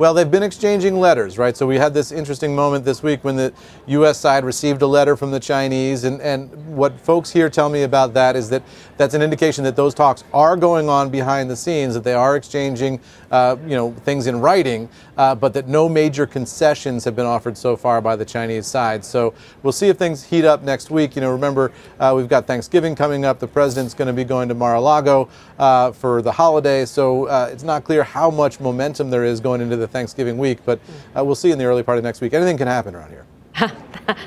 Well, 0.00 0.14
they've 0.14 0.30
been 0.30 0.42
exchanging 0.42 0.98
letters, 0.98 1.36
right? 1.36 1.54
So 1.54 1.66
we 1.66 1.76
had 1.76 1.92
this 1.92 2.10
interesting 2.10 2.56
moment 2.56 2.86
this 2.86 3.02
week 3.02 3.22
when 3.22 3.36
the 3.36 3.52
U.S. 3.88 4.18
side 4.18 4.46
received 4.46 4.80
a 4.80 4.86
letter 4.86 5.14
from 5.14 5.30
the 5.30 5.38
Chinese. 5.38 6.04
And, 6.04 6.22
and 6.22 6.74
what 6.74 6.98
folks 6.98 7.28
here 7.28 7.50
tell 7.50 7.68
me 7.68 7.82
about 7.82 8.14
that 8.14 8.34
is 8.34 8.48
that 8.48 8.62
that's 8.96 9.12
an 9.12 9.20
indication 9.20 9.62
that 9.64 9.76
those 9.76 9.92
talks 9.92 10.24
are 10.32 10.56
going 10.56 10.88
on 10.88 11.10
behind 11.10 11.50
the 11.50 11.56
scenes, 11.56 11.92
that 11.92 12.02
they 12.02 12.14
are 12.14 12.36
exchanging, 12.36 12.98
uh, 13.30 13.56
you 13.64 13.76
know, 13.76 13.92
things 13.92 14.26
in 14.26 14.40
writing, 14.40 14.88
uh, 15.18 15.34
but 15.34 15.52
that 15.52 15.68
no 15.68 15.86
major 15.86 16.26
concessions 16.26 17.04
have 17.04 17.14
been 17.14 17.26
offered 17.26 17.58
so 17.58 17.76
far 17.76 18.00
by 18.00 18.16
the 18.16 18.24
Chinese 18.24 18.66
side. 18.66 19.04
So 19.04 19.34
we'll 19.62 19.74
see 19.74 19.88
if 19.88 19.98
things 19.98 20.24
heat 20.24 20.46
up 20.46 20.62
next 20.62 20.90
week. 20.90 21.14
You 21.14 21.20
know, 21.20 21.30
remember, 21.30 21.72
uh, 21.98 22.14
we've 22.16 22.28
got 22.28 22.46
Thanksgiving 22.46 22.94
coming 22.94 23.26
up. 23.26 23.38
The 23.38 23.48
president's 23.48 23.92
going 23.92 24.08
to 24.08 24.14
be 24.14 24.24
going 24.24 24.48
to 24.48 24.54
Mar-a-Lago 24.54 25.28
uh, 25.58 25.92
for 25.92 26.22
the 26.22 26.32
holiday. 26.32 26.86
So 26.86 27.26
uh, 27.26 27.50
it's 27.52 27.64
not 27.64 27.84
clear 27.84 28.02
how 28.02 28.30
much 28.30 28.60
momentum 28.60 29.10
there 29.10 29.24
is 29.24 29.40
going 29.40 29.60
into 29.60 29.76
the 29.76 29.89
Thanksgiving 29.90 30.38
week, 30.38 30.58
but 30.64 30.80
uh, 31.16 31.24
we'll 31.24 31.34
see 31.34 31.50
in 31.50 31.58
the 31.58 31.64
early 31.64 31.82
part 31.82 31.98
of 31.98 32.04
next 32.04 32.20
week. 32.20 32.34
Anything 32.34 32.56
can 32.56 32.66
happen 32.66 32.94
around 32.94 33.10
here. 33.10 33.26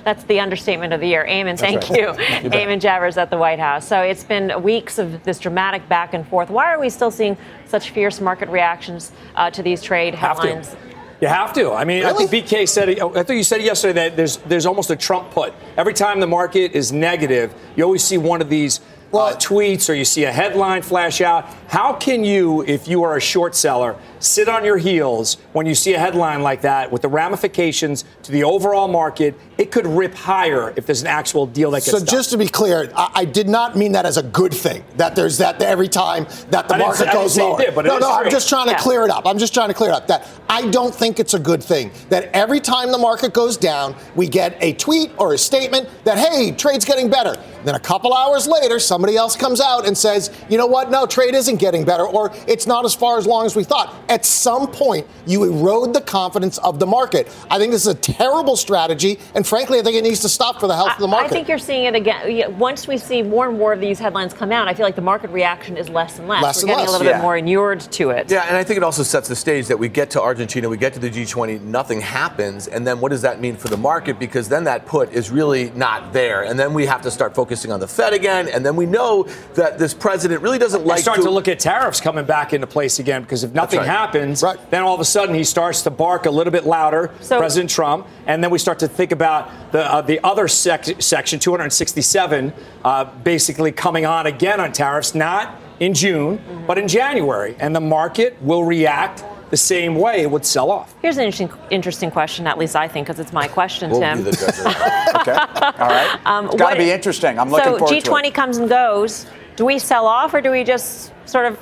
That's 0.03 0.24
the 0.25 0.39
understatement 0.39 0.93
of 0.93 1.00
the 1.00 1.08
year. 1.08 1.25
Eamon, 1.27 1.58
thank 1.58 1.89
right. 1.89 1.98
you. 1.98 2.08
you 2.43 2.50
Eamon 2.50 2.79
Javers 2.79 3.17
at 3.17 3.29
the 3.29 3.38
White 3.38 3.60
House. 3.60 3.88
So 3.88 4.01
it's 4.01 4.24
been 4.24 4.62
weeks 4.62 5.00
of 5.00 5.24
this 5.24 5.39
dramatic 5.39 5.88
back 5.89 6.13
and 6.13 6.27
forth. 6.27 6.50
Why 6.50 6.74
are 6.74 6.79
we 6.79 6.89
still 6.89 7.12
seeing 7.12 7.38
such 7.65 7.91
fierce 7.91 8.22
market 8.22 8.50
reactions 8.50 9.12
uh, 9.36 9.50
to 9.51 9.63
these 9.63 9.82
trade 9.82 10.13
headlines? 10.15 10.70
Have 10.70 10.93
you 11.22 11.29
have 11.29 11.53
to. 11.53 11.72
I 11.72 11.86
mean, 11.86 12.03
really? 12.03 12.25
I 12.25 12.27
think 12.27 12.48
BK 12.48 12.67
said. 12.67 12.89
I 13.00 13.24
think 13.24 13.38
you 13.38 13.46
said 13.46 13.62
yesterday 13.62 13.93
that 13.93 14.17
there's 14.17 14.38
there's 14.38 14.65
almost 14.65 14.89
a 14.89 14.96
Trump 14.98 15.32
put. 15.32 15.53
Every 15.77 15.93
time 15.93 16.20
the 16.20 16.27
market 16.27 16.74
is 16.74 16.91
negative, 16.91 17.53
you 17.77 17.86
always 17.86 18.03
see 18.03 18.17
one 18.17 18.41
of 18.41 18.50
these 18.50 18.82
well, 19.13 19.27
uh, 19.27 19.36
tweets 19.36 19.89
or 19.89 19.93
you 19.93 20.05
see 20.05 20.24
a 20.24 20.32
headline 20.32 20.82
flash 20.82 21.22
out. 21.22 21.46
How 21.67 21.93
can 21.93 22.24
you, 22.24 22.63
if 22.63 22.88
you 22.88 23.03
are 23.03 23.15
a 23.15 23.22
short 23.22 23.55
seller, 23.55 23.96
sit 24.20 24.50
on 24.50 24.65
your 24.65 24.77
heels 24.77 25.38
when 25.53 25.67
you 25.67 25.75
see 25.75 25.93
a 25.93 26.00
headline 26.00 26.41
like 26.41 26.62
that 26.62 26.91
with 26.91 27.03
the 27.03 27.08
ramifications 27.08 28.05
to 28.24 28.32
the 28.32 28.43
overall 28.43 28.88
market? 28.88 29.36
It 29.60 29.72
could 29.72 29.86
rip 29.86 30.15
higher 30.15 30.74
if 30.75 30.88
there's 30.88 31.01
an 31.01 31.08
actual 31.08 31.46
deal 31.46 31.70
that 31.72 31.79
gets 31.79 31.91
So 31.91 32.00
done. 32.00 32.08
just 32.08 32.32
to 32.32 32.38
be 32.39 32.48
clear, 32.48 32.91
I, 32.96 33.12
I, 33.13 33.25
did 33.25 33.48
not 33.48 33.77
mean 33.77 33.91
that 33.91 34.05
as 34.08 34.17
a 34.17 34.24
good 34.24 34.51
thing. 34.51 34.84
That 34.98 35.15
there's 35.15 35.38
that 35.38 35.62
every 35.62 35.88
time 35.88 36.25
that 36.50 36.67
the 36.67 36.77
market 36.77 37.12
goes 37.13 37.38
lower. 37.38 37.60
Did, 37.60 37.75
no, 37.75 38.00
no. 38.00 38.12
I'm 38.12 38.32
just 38.32 38.50
trying 38.50 38.65
to 38.65 38.72
yeah. 38.72 38.79
clear 38.79 39.03
it 39.03 39.12
up. 39.12 39.27
I'm 39.27 39.38
just 39.38 39.53
trying 39.53 39.67
to 39.67 39.75
clear 39.75 39.91
it 39.91 39.93
up. 39.93 40.08
That 40.08 40.27
I 40.50 40.67
don't 40.70 40.93
think 40.93 41.20
it's 41.20 41.36
a 41.36 41.39
good 41.39 41.63
thing 41.63 41.91
that 42.10 42.32
every 42.34 42.60
time 42.60 42.91
the 42.91 42.98
market 42.98 43.34
goes 43.34 43.58
down, 43.58 43.96
we 44.15 44.27
get 44.27 44.58
a 44.60 44.74
tweet 44.74 45.12
or 45.20 45.36
a 45.36 45.38
statement 45.38 45.88
that 46.03 46.17
hey, 46.17 46.51
trade's 46.51 46.84
getting 46.84 47.12
better. 47.12 47.36
Then 47.63 47.75
a 47.75 47.79
couple 47.79 48.13
hours 48.13 48.48
later, 48.48 48.79
somebody 48.79 49.15
else 49.15 49.36
comes 49.36 49.62
out 49.62 49.88
and 49.88 49.98
says, 49.98 50.32
you 50.50 50.58
know 50.58 50.65
what? 50.67 50.91
No, 50.91 51.05
trade 51.05 51.34
isn't 51.34 51.58
getting 51.58 51.86
better, 51.86 52.05
or 52.05 52.32
it's 52.48 52.67
not 52.67 52.86
as 52.86 52.93
far 52.93 53.17
as 53.17 53.25
long 53.25 53.46
as 53.46 53.55
we 53.55 53.63
thought. 53.63 53.93
At 54.10 54.25
some 54.25 54.67
point, 54.67 55.08
you 55.25 55.43
erode 55.43 55.93
the 55.93 56.01
confidence 56.01 56.58
of 56.60 56.79
the 56.79 56.86
market. 56.86 57.27
I 57.50 57.58
think 57.58 57.72
this 57.72 57.82
is 57.86 57.88
a 57.93 57.96
terrible 57.96 58.55
strategy, 58.58 59.20
and 59.36 59.48
frankly, 59.48 59.79
I 59.79 59.84
think 59.84 59.96
it 59.96 60.03
needs 60.03 60.20
to 60.22 60.29
stop 60.29 60.60
for 60.60 60.67
the 60.67 60.75
health 60.75 60.89
I, 60.89 60.93
of 60.96 61.00
the 61.00 61.08
market. 61.08 61.27
I 61.27 61.29
think 61.29 61.48
you're 61.48 61.58
seeing 61.58 61.86
it 61.86 61.96
again. 61.96 62.58
Once 62.60 62.88
we 62.88 62.98
see 62.98 63.22
more 63.22 63.48
and 63.50 63.58
more 63.58 63.74
of 63.74 63.79
these 63.79 64.00
headlines 64.00 64.34
come 64.34 64.51
out, 64.51 64.67
I 64.67 64.74
feel 64.74 64.86
like 64.86 64.96
the 64.96 65.01
market 65.01 65.29
reaction 65.29 65.77
is 65.77 65.89
less 65.89 66.20
and 66.20 66.27
less. 66.27 66.43
Less 66.43 66.58
We're 66.58 66.62
and 66.62 66.67
getting 66.70 66.79
less. 66.82 66.89
a 66.89 66.91
little 66.91 67.08
Yeah. 67.08 67.17
bit 67.17 67.22
more 67.22 67.38
inured 67.38 67.79
to 67.79 68.10
it. 68.10 68.29
Yeah, 68.29 68.46
and 68.48 68.58
I 68.58 68.63
think 68.63 68.77
it 68.77 68.84
also 68.84 69.03
sets 69.03 69.29
the 69.29 69.36
stage 69.36 69.67
that 69.67 69.79
we 69.79 69.88
get 69.88 70.10
to 70.12 70.22
Argentina, 70.22 70.67
we 70.67 70.77
get 70.77 70.93
to 70.93 71.00
the 71.00 71.10
G20, 71.10 71.62
nothing 71.62 72.01
happens, 72.01 72.67
and 72.67 72.86
then 72.86 73.00
what 73.00 73.10
does 73.12 73.22
that 73.22 73.39
mean 73.39 73.55
for 73.55 73.70
the 73.70 73.77
market? 73.77 74.20
Because 74.20 74.50
then 74.50 74.65
that 74.65 74.86
put 74.86 75.12
is 75.13 75.32
really 75.32 75.72
not 75.75 76.12
there, 76.13 76.43
and 76.43 76.60
then 76.60 76.74
we 76.74 76.86
have 76.86 77.01
to 77.03 77.12
start 77.12 77.34
focusing 77.34 77.52
on 77.53 77.79
the 77.79 77.88
Fed 77.88 78.13
again, 78.13 78.48
and 78.48 78.65
then 78.65 78.75
we 78.75 78.86
know 78.86 79.24
that 79.53 79.77
this 79.77 79.93
president 79.93 80.41
really 80.41 80.57
doesn't 80.57 80.86
like 80.86 81.00
start 81.00 81.22
to, 81.22 81.29
look 81.29 81.48
at 81.48 81.60
tariffs 81.60 82.01
coming 82.01 82.25
back 82.25 82.51
into 82.53 82.65
place 82.67 83.00
again 83.00 83.22
because 83.22 83.43
if 83.43 83.53
nothing 83.53 83.79
right. 83.79 83.88
happens, 83.88 84.41
Right. 84.41 84.57
then 84.72 84.81
all 84.83 84.93
of 84.95 85.00
a 85.00 85.05
sudden 85.05 85.36
he 85.36 85.43
starts 85.43 85.83
to 85.83 85.89
bark 85.91 86.25
a 86.25 86.31
little 86.31 86.51
bit 86.51 86.65
louder, 86.65 87.12
So- 87.22 87.38
President 87.38 87.69
Trump, 87.69 88.07
and 88.25 88.43
then 88.43 88.50
we 88.51 88.57
start 88.60 88.79
to 88.79 88.88
think 88.88 89.12
about 89.12 89.72
the 89.72 89.83
uh, 89.91 90.01
the 90.01 90.19
other 90.24 90.48
sec- 90.48 91.01
section 91.01 91.39
267 91.39 92.53
uh, 92.83 93.05
basically 93.24 93.72
coming 93.72 94.05
on 94.05 94.25
again 94.27 94.60
on 94.60 94.72
tariffs, 94.72 95.13
not 95.15 95.60
in 95.79 95.93
June, 95.93 96.39
but 96.67 96.77
in 96.77 96.88
January, 96.88 97.55
and 97.60 97.75
the 97.75 97.81
market 97.81 98.41
will 98.41 98.63
react 98.63 99.24
the 99.53 99.57
same 99.57 99.93
way 99.93 100.24
it 100.24 100.31
would 100.31 100.43
sell 100.43 100.72
off. 100.72 100.95
Here's 101.03 101.17
an 101.17 101.25
interesting, 101.25 101.51
interesting 101.69 102.10
question, 102.10 102.48
at 102.48 102.57
least 102.57 102.75
I 102.75 102.88
think, 102.88 103.05
because 103.05 103.19
it's 103.19 103.31
my 103.31 103.48
question, 103.48 103.91
We'll 103.91 104.00
Tim. 104.00 104.24
be 104.24 104.31
the 104.31 104.36
judge. 104.36 104.75
Okay. 105.22 105.31
All 105.31 105.89
right. 105.89 106.19
Um, 106.25 106.48
it's 106.48 106.55
got 106.55 106.72
to 106.72 106.77
be 106.79 106.89
interesting. 106.89 107.38
I'm 107.38 107.51
looking 107.51 107.74
so 107.74 107.77
forward 107.77 107.95
G20 108.03 108.22
to 108.24 108.27
it. 108.29 108.33
comes 108.33 108.57
and 108.57 108.67
goes. 108.67 109.27
Do 109.55 109.63
we 109.63 109.77
sell 109.77 110.07
off 110.07 110.33
or 110.33 110.41
do 110.41 110.50
we 110.50 110.63
just 110.63 111.13
sort 111.29 111.45
of, 111.45 111.60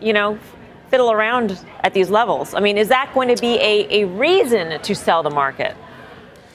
you 0.00 0.14
know, 0.14 0.38
fiddle 0.88 1.12
around 1.12 1.62
at 1.80 1.92
these 1.92 2.08
levels? 2.08 2.54
I 2.54 2.60
mean, 2.60 2.78
is 2.78 2.88
that 2.88 3.12
going 3.12 3.28
to 3.28 3.38
be 3.38 3.56
a, 3.60 4.04
a 4.04 4.06
reason 4.06 4.80
to 4.80 4.94
sell 4.94 5.22
the 5.22 5.28
market? 5.28 5.76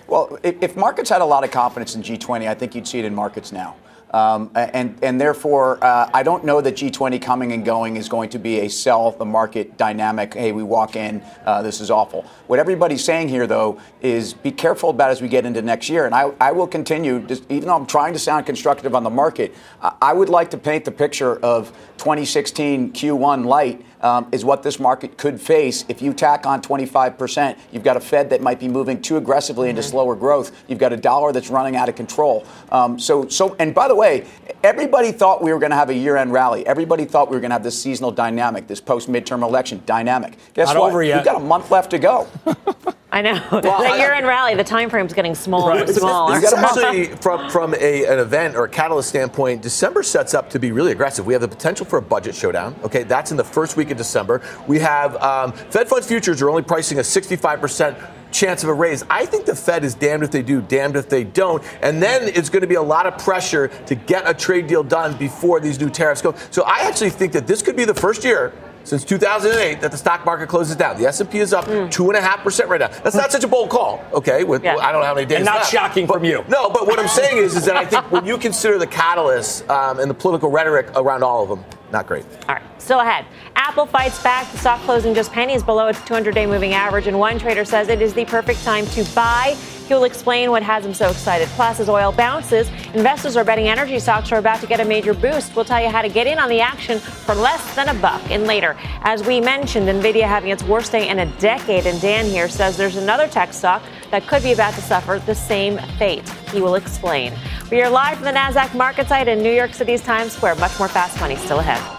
Well, 0.07 0.39
if, 0.41 0.55
if 0.59 0.75
markets 0.75 1.11
had 1.11 1.21
a 1.21 1.25
lot 1.25 1.43
of 1.43 1.51
confidence 1.51 1.93
in 1.93 2.01
G20, 2.01 2.47
I 2.47 2.55
think 2.55 2.73
you'd 2.73 2.87
see 2.87 2.97
it 2.97 3.05
in 3.05 3.13
markets 3.13 3.51
now. 3.51 3.75
Um, 4.11 4.49
and, 4.55 4.97
and 5.03 5.21
therefore, 5.21 5.83
uh, 5.83 6.09
I 6.13 6.23
don't 6.23 6.43
know 6.43 6.61
that 6.61 6.75
G20 6.75 7.21
coming 7.21 7.51
and 7.51 7.63
going 7.63 7.95
is 7.95 8.09
going 8.09 8.29
to 8.29 8.39
be 8.39 8.61
a 8.61 8.69
sell 8.69 9.11
the 9.11 9.25
market 9.25 9.77
dynamic. 9.77 10.33
Hey, 10.33 10.51
we 10.51 10.63
walk 10.63 10.95
in, 10.95 11.21
uh, 11.45 11.61
this 11.61 11.79
is 11.79 11.91
awful. 11.91 12.23
What 12.47 12.59
everybody's 12.59 13.03
saying 13.03 13.29
here, 13.29 13.45
though, 13.45 13.79
is 14.01 14.33
be 14.33 14.51
careful 14.51 14.89
about 14.89 15.11
as 15.11 15.21
we 15.21 15.27
get 15.27 15.45
into 15.45 15.61
next 15.61 15.89
year. 15.89 16.05
And 16.05 16.15
I, 16.15 16.31
I 16.41 16.51
will 16.51 16.67
continue, 16.67 17.19
just, 17.19 17.43
even 17.49 17.67
though 17.67 17.75
I'm 17.75 17.85
trying 17.85 18.13
to 18.13 18.19
sound 18.19 18.45
constructive 18.45 18.95
on 18.95 19.03
the 19.03 19.09
market, 19.09 19.53
I, 19.81 19.95
I 20.01 20.13
would 20.13 20.29
like 20.29 20.49
to 20.51 20.57
paint 20.57 20.85
the 20.85 20.91
picture 20.91 21.37
of 21.37 21.69
2016 21.97 22.93
Q1 22.93 23.45
light 23.45 23.85
um, 24.01 24.27
is 24.31 24.45
what 24.45 24.63
this 24.63 24.79
market 24.79 25.17
could 25.17 25.39
face 25.39 25.85
if 25.89 26.01
you 26.01 26.13
tack 26.13 26.45
on 26.45 26.61
25%. 26.61 27.57
You've 27.71 27.83
got 27.83 27.97
a 27.97 27.99
Fed 27.99 28.29
that 28.29 28.41
might 28.41 28.59
be 28.59 28.67
moving 28.67 29.01
too 29.01 29.17
aggressively 29.17 29.69
into 29.69 29.83
slower 29.83 30.15
growth. 30.15 30.51
You've 30.67 30.79
got 30.79 30.93
a 30.93 30.97
dollar 30.97 31.31
that's 31.31 31.49
running 31.49 31.75
out 31.75 31.89
of 31.89 31.95
control. 31.95 32.45
Um, 32.71 32.99
so, 32.99 33.27
so, 33.27 33.55
and 33.59 33.73
by 33.73 33.87
the 33.87 33.95
way, 33.95 34.25
everybody 34.63 35.11
thought 35.11 35.41
we 35.41 35.53
were 35.53 35.59
going 35.59 35.71
to 35.71 35.77
have 35.77 35.89
a 35.89 35.95
year-end 35.95 36.31
rally. 36.31 36.65
Everybody 36.65 37.05
thought 37.05 37.29
we 37.29 37.35
were 37.35 37.41
going 37.41 37.51
to 37.51 37.55
have 37.55 37.63
this 37.63 37.81
seasonal 37.81 38.11
dynamic, 38.11 38.67
this 38.67 38.81
post-midterm 38.81 39.43
election 39.43 39.81
dynamic. 39.85 40.37
Guess 40.53 40.69
Not 40.69 40.77
what? 40.77 40.89
over 40.89 41.03
yet. 41.03 41.17
We've 41.17 41.25
got 41.25 41.37
a 41.37 41.43
month 41.45 41.71
left 41.71 41.91
to 41.91 41.99
go. 41.99 42.27
I 43.19 43.21
know. 43.21 43.61
the 43.61 43.97
year-end 43.97 44.25
rally, 44.25 44.55
the 44.55 44.63
time 44.63 44.89
frame's 44.89 45.11
getting 45.11 45.35
smaller 45.35 45.77
and 45.77 45.89
smaller. 45.89 46.39
Gotta 46.39 46.57
Actually, 46.57 47.05
from 47.17 47.49
from 47.49 47.73
a, 47.73 48.05
an 48.05 48.19
event 48.19 48.55
or 48.55 48.63
a 48.63 48.69
catalyst 48.69 49.09
standpoint, 49.09 49.61
December 49.61 50.03
sets 50.03 50.33
up 50.33 50.49
to 50.51 50.59
be 50.59 50.71
really 50.71 50.93
aggressive. 50.93 51.25
We 51.25 51.33
have 51.33 51.41
the 51.41 51.47
potential 51.47 51.85
for 51.85 51.97
a 51.97 52.01
budget 52.01 52.33
showdown. 52.33 52.75
Okay, 52.83 53.03
that's 53.03 53.31
in 53.31 53.37
the 53.37 53.43
first 53.43 53.75
week 53.75 53.91
of 53.91 53.97
December. 53.97 54.41
We 54.67 54.79
have 54.79 55.17
um, 55.17 55.51
Fed 55.51 55.89
funds 55.89 56.07
futures 56.07 56.41
are 56.41 56.49
only 56.49 56.61
pricing 56.61 56.99
a 56.99 57.03
65 57.03 57.59
percent 57.59 57.97
chance 58.31 58.63
of 58.63 58.69
a 58.69 58.73
raise. 58.73 59.03
I 59.09 59.25
think 59.25 59.45
the 59.45 59.55
Fed 59.55 59.83
is 59.83 59.95
damned 59.95 60.23
if 60.23 60.31
they 60.31 60.43
do, 60.43 60.61
damned 60.61 60.95
if 60.95 61.09
they 61.09 61.23
don't. 61.23 61.63
And 61.81 62.01
then 62.01 62.29
it's 62.29 62.49
going 62.49 62.61
to 62.61 62.67
be 62.67 62.75
a 62.75 62.81
lot 62.81 63.05
of 63.05 63.17
pressure 63.17 63.67
to 63.67 63.95
get 63.95 64.29
a 64.29 64.33
trade 64.33 64.67
deal 64.67 64.83
done 64.83 65.17
before 65.17 65.59
these 65.59 65.79
new 65.79 65.89
tariffs 65.89 66.21
go. 66.21 66.35
So 66.51 66.63
I 66.63 66.81
actually 66.81 67.09
think 67.09 67.33
that 67.33 67.47
this 67.47 67.61
could 67.61 67.75
be 67.75 67.85
the 67.85 67.93
first 67.93 68.23
year 68.23 68.53
since 68.89 69.03
2008 69.03 69.81
that 69.81 69.91
the 69.91 69.97
stock 69.97 70.25
market 70.25 70.49
closes 70.49 70.75
down. 70.75 70.97
The 70.97 71.05
S&P 71.05 71.37
is 71.37 71.53
up 71.53 71.65
two 71.91 72.09
and 72.09 72.17
a 72.17 72.21
half 72.21 72.39
percent 72.43 72.69
right 72.69 72.79
now. 72.79 72.87
That's 72.87 73.15
not 73.15 73.31
such 73.31 73.43
a 73.43 73.47
bold 73.47 73.69
call, 73.69 74.03
okay? 74.13 74.43
With 74.43 74.63
Yeah. 74.63 74.77
I 74.77 74.91
don't 74.91 75.01
know 75.01 75.07
how 75.07 75.13
many 75.13 75.27
days. 75.27 75.37
And 75.37 75.45
not 75.45 75.57
left. 75.57 75.71
shocking 75.71 76.07
But- 76.07 76.15
from 76.15 76.23
you. 76.25 76.43
No, 76.47 76.71
but 76.71 76.87
what 76.87 76.97
I'm 76.97 77.07
saying 77.07 77.37
is, 77.37 77.55
is 77.55 77.65
that 77.65 77.75
I 77.75 77.85
think 77.85 78.11
when 78.11 78.25
you 78.25 78.39
consider 78.39 78.79
the 78.79 78.87
catalysts 78.87 79.67
um, 79.69 79.99
and 79.99 80.09
the 80.09 80.15
political 80.15 80.49
rhetoric 80.49 80.87
around 80.95 81.23
all 81.23 81.43
of 81.43 81.49
them, 81.49 81.63
not 81.91 82.07
great. 82.07 82.25
All 82.47 82.55
right, 82.55 82.63
still 82.81 82.99
ahead. 82.99 83.25
Apple 83.55 83.85
fights 83.85 84.21
back. 84.23 84.51
The 84.51 84.57
stock 84.57 84.79
closing 84.81 85.13
just 85.13 85.31
pennies 85.31 85.61
below 85.61 85.87
its 85.87 86.01
200 86.05 86.33
day 86.33 86.47
moving 86.47 86.73
average, 86.73 87.05
and 87.05 87.19
one 87.19 87.37
trader 87.37 87.65
says 87.65 87.89
it 87.89 88.01
is 88.01 88.15
the 88.15 88.25
perfect 88.25 88.63
time 88.63 88.87
to 88.87 89.03
buy. 89.13 89.55
He 89.89 89.95
will 89.95 90.03
explain 90.03 90.51
what 90.51 90.61
has 90.61 90.85
him 90.85 90.93
so 90.93 91.09
excited. 91.09 91.47
Plus, 91.49 91.79
as 91.79 91.89
oil 91.89 92.11
bounces, 92.11 92.69
investors 92.93 93.35
are 93.35 93.43
betting 93.43 93.67
energy 93.67 93.97
stocks 93.97 94.31
are 94.31 94.37
about 94.37 94.61
to 94.61 94.67
get 94.67 94.79
a 94.79 94.85
major 94.85 95.15
boost. 95.15 95.55
We'll 95.55 95.65
tell 95.65 95.81
you 95.81 95.89
how 95.89 96.03
to 96.03 96.09
get 96.09 96.27
in 96.27 96.37
on 96.37 96.47
the 96.47 96.61
action 96.61 96.99
for 96.99 97.33
less 97.33 97.73
than 97.73 97.89
a 97.89 97.95
buck. 97.95 98.21
And 98.29 98.45
later, 98.45 98.77
as 99.01 99.25
we 99.25 99.41
mentioned, 99.41 99.87
Nvidia 99.87 100.27
having 100.27 100.51
its 100.51 100.61
worst 100.61 100.91
day 100.91 101.09
in 101.09 101.17
a 101.17 101.25
decade, 101.39 101.87
and 101.87 101.99
Dan 101.99 102.25
here 102.25 102.47
says 102.47 102.77
there's 102.77 102.97
another 102.97 103.27
tech 103.27 103.51
stock 103.51 103.81
that 104.11 104.27
could 104.27 104.43
be 104.43 104.51
about 104.51 104.75
to 104.75 104.81
suffer 104.81 105.17
the 105.25 105.33
same 105.33 105.79
fate. 105.97 106.29
He 106.51 106.61
will 106.61 106.75
explain. 106.75 107.33
We 107.71 107.81
are 107.81 107.89
live 107.89 108.17
from 108.17 108.25
the 108.25 108.31
NASDAQ 108.31 108.75
market 108.75 109.07
site 109.07 109.27
in 109.27 109.41
New 109.41 109.51
York 109.51 109.73
City's 109.73 110.03
Times 110.03 110.33
Square. 110.33 110.55
Much 110.55 110.77
more 110.77 110.87
fast 110.87 111.19
money 111.19 111.35
still 111.35 111.57
ahead. 111.57 111.98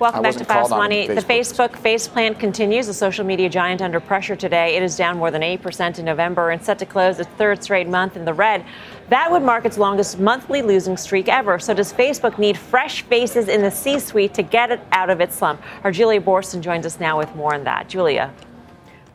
Welcome 0.00 0.22
back 0.22 0.36
to 0.36 0.46
Fast 0.46 0.70
Money. 0.70 1.06
The 1.06 1.20
Facebook 1.20 1.76
face 1.76 2.08
plan 2.08 2.34
continues. 2.34 2.86
The 2.86 2.94
social 2.94 3.22
media 3.22 3.50
giant 3.50 3.82
under 3.82 4.00
pressure 4.00 4.34
today. 4.34 4.74
It 4.74 4.82
is 4.82 4.96
down 4.96 5.18
more 5.18 5.30
than 5.30 5.42
8% 5.42 5.98
in 5.98 6.06
November 6.06 6.48
and 6.48 6.64
set 6.64 6.78
to 6.78 6.86
close 6.86 7.20
its 7.20 7.28
third 7.32 7.62
straight 7.62 7.86
month 7.86 8.16
in 8.16 8.24
the 8.24 8.32
red. 8.32 8.64
That 9.10 9.30
would 9.30 9.42
mark 9.42 9.66
its 9.66 9.76
longest 9.76 10.18
monthly 10.18 10.62
losing 10.62 10.96
streak 10.96 11.28
ever. 11.28 11.58
So 11.58 11.74
does 11.74 11.92
Facebook 11.92 12.38
need 12.38 12.56
fresh 12.56 13.02
faces 13.02 13.48
in 13.48 13.60
the 13.60 13.70
C-suite 13.70 14.32
to 14.32 14.42
get 14.42 14.70
it 14.70 14.80
out 14.90 15.10
of 15.10 15.20
its 15.20 15.36
slump? 15.36 15.60
Our 15.84 15.92
Julia 15.92 16.22
Boorstin 16.22 16.62
joins 16.62 16.86
us 16.86 16.98
now 16.98 17.18
with 17.18 17.36
more 17.36 17.52
on 17.52 17.64
that. 17.64 17.86
Julia. 17.90 18.32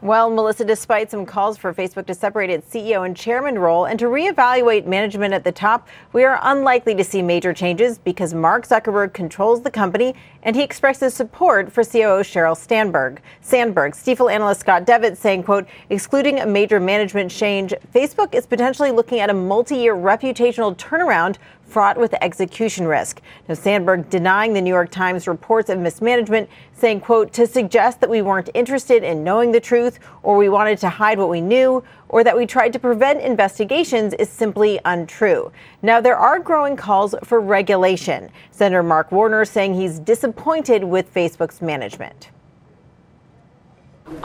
Well, 0.05 0.29
Melissa, 0.29 0.63
despite 0.63 1.09
some 1.09 1.25
calls 1.25 1.57
for 1.57 1.73
Facebook 1.73 2.05
to 2.05 2.13
separate 2.13 2.51
its 2.51 2.71
CEO 2.71 3.07
and 3.07 3.17
chairman 3.17 3.57
role 3.57 3.85
and 3.85 3.97
to 3.97 4.05
reevaluate 4.05 4.85
management 4.85 5.33
at 5.33 5.43
the 5.43 5.51
top, 5.51 5.87
we 6.13 6.23
are 6.23 6.37
unlikely 6.43 6.93
to 6.93 7.03
see 7.03 7.23
major 7.23 7.55
changes 7.55 7.97
because 7.97 8.31
Mark 8.31 8.67
Zuckerberg 8.67 9.13
controls 9.13 9.63
the 9.63 9.71
company 9.71 10.13
and 10.43 10.55
he 10.55 10.61
expresses 10.61 11.15
support 11.15 11.71
for 11.71 11.83
COO 11.83 12.21
Sheryl 12.21 12.55
Sandberg. 12.55 13.19
Sandberg, 13.41 13.93
Stifel 13.93 14.31
analyst 14.31 14.59
Scott 14.59 14.85
Devitt 14.85 15.17
saying, 15.17 15.41
quote, 15.41 15.65
excluding 15.89 16.39
a 16.39 16.45
major 16.45 16.79
management 16.79 17.31
change, 17.31 17.73
Facebook 17.91 18.35
is 18.35 18.45
potentially 18.45 18.91
looking 18.91 19.21
at 19.21 19.31
a 19.31 19.33
multi-year 19.33 19.95
reputational 19.95 20.77
turnaround 20.77 21.37
fraught 21.65 21.97
with 21.97 22.13
execution 22.21 22.87
risk. 22.87 23.21
Now, 23.47 23.55
Sandberg 23.55 24.09
denying 24.09 24.53
the 24.53 24.61
New 24.61 24.69
York 24.69 24.91
Times 24.91 25.27
reports 25.27 25.69
of 25.69 25.79
mismanagement, 25.79 26.49
saying, 26.73 27.01
quote, 27.01 27.33
to 27.33 27.47
suggest 27.47 28.01
that 28.01 28.09
we 28.09 28.21
weren't 28.21 28.49
interested 28.53 29.03
in 29.03 29.23
knowing 29.23 29.51
the 29.51 29.59
truth 29.59 29.99
or 30.23 30.37
we 30.37 30.49
wanted 30.49 30.77
to 30.79 30.89
hide 30.89 31.17
what 31.17 31.29
we 31.29 31.41
knew 31.41 31.83
or 32.09 32.23
that 32.23 32.37
we 32.37 32.45
tried 32.45 32.73
to 32.73 32.79
prevent 32.79 33.21
investigations 33.21 34.13
is 34.13 34.29
simply 34.29 34.79
untrue. 34.85 35.51
Now, 35.81 35.99
there 36.01 36.17
are 36.17 36.39
growing 36.39 36.75
calls 36.75 37.15
for 37.23 37.39
regulation. 37.39 38.29
Senator 38.51 38.83
Mark 38.83 39.11
Warner 39.11 39.45
saying 39.45 39.73
he's 39.73 39.99
disappointed 39.99 40.83
with 40.83 41.13
Facebook's 41.13 41.61
management. 41.61 42.29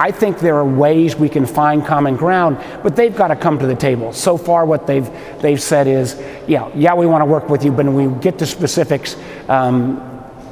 I 0.00 0.10
think 0.10 0.38
there 0.38 0.56
are 0.56 0.64
ways 0.64 1.16
we 1.16 1.28
can 1.28 1.46
find 1.46 1.84
common 1.84 2.16
ground, 2.16 2.58
but 2.82 2.96
they've 2.96 3.14
got 3.14 3.28
to 3.28 3.36
come 3.36 3.58
to 3.58 3.66
the 3.66 3.74
table. 3.74 4.12
So 4.12 4.36
far, 4.36 4.64
what 4.66 4.86
they've 4.86 5.08
they've 5.40 5.60
said 5.60 5.86
is, 5.86 6.20
yeah, 6.46 6.70
yeah, 6.74 6.94
we 6.94 7.06
want 7.06 7.22
to 7.22 7.26
work 7.26 7.48
with 7.48 7.64
you, 7.64 7.70
but 7.70 7.86
when 7.86 7.94
we 7.94 8.20
get 8.20 8.38
to 8.38 8.46
specifics, 8.46 9.16
um, 9.48 10.06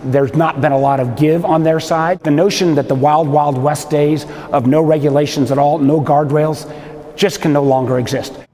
there's 0.04 0.34
not 0.34 0.60
been 0.60 0.72
a 0.72 0.78
lot 0.78 1.00
of 1.00 1.16
give 1.16 1.44
on 1.44 1.62
their 1.62 1.80
side. 1.80 2.20
The 2.20 2.30
notion 2.30 2.74
that 2.76 2.88
the 2.88 2.94
wild, 2.94 3.28
wild 3.28 3.58
west 3.58 3.90
days 3.90 4.24
of 4.52 4.66
no 4.66 4.82
regulations 4.82 5.50
at 5.50 5.58
all, 5.58 5.78
no 5.78 6.00
guardrails, 6.00 6.70
just 7.16 7.42
can 7.42 7.52
no 7.52 7.62
longer 7.62 7.98
exist. 7.98 8.47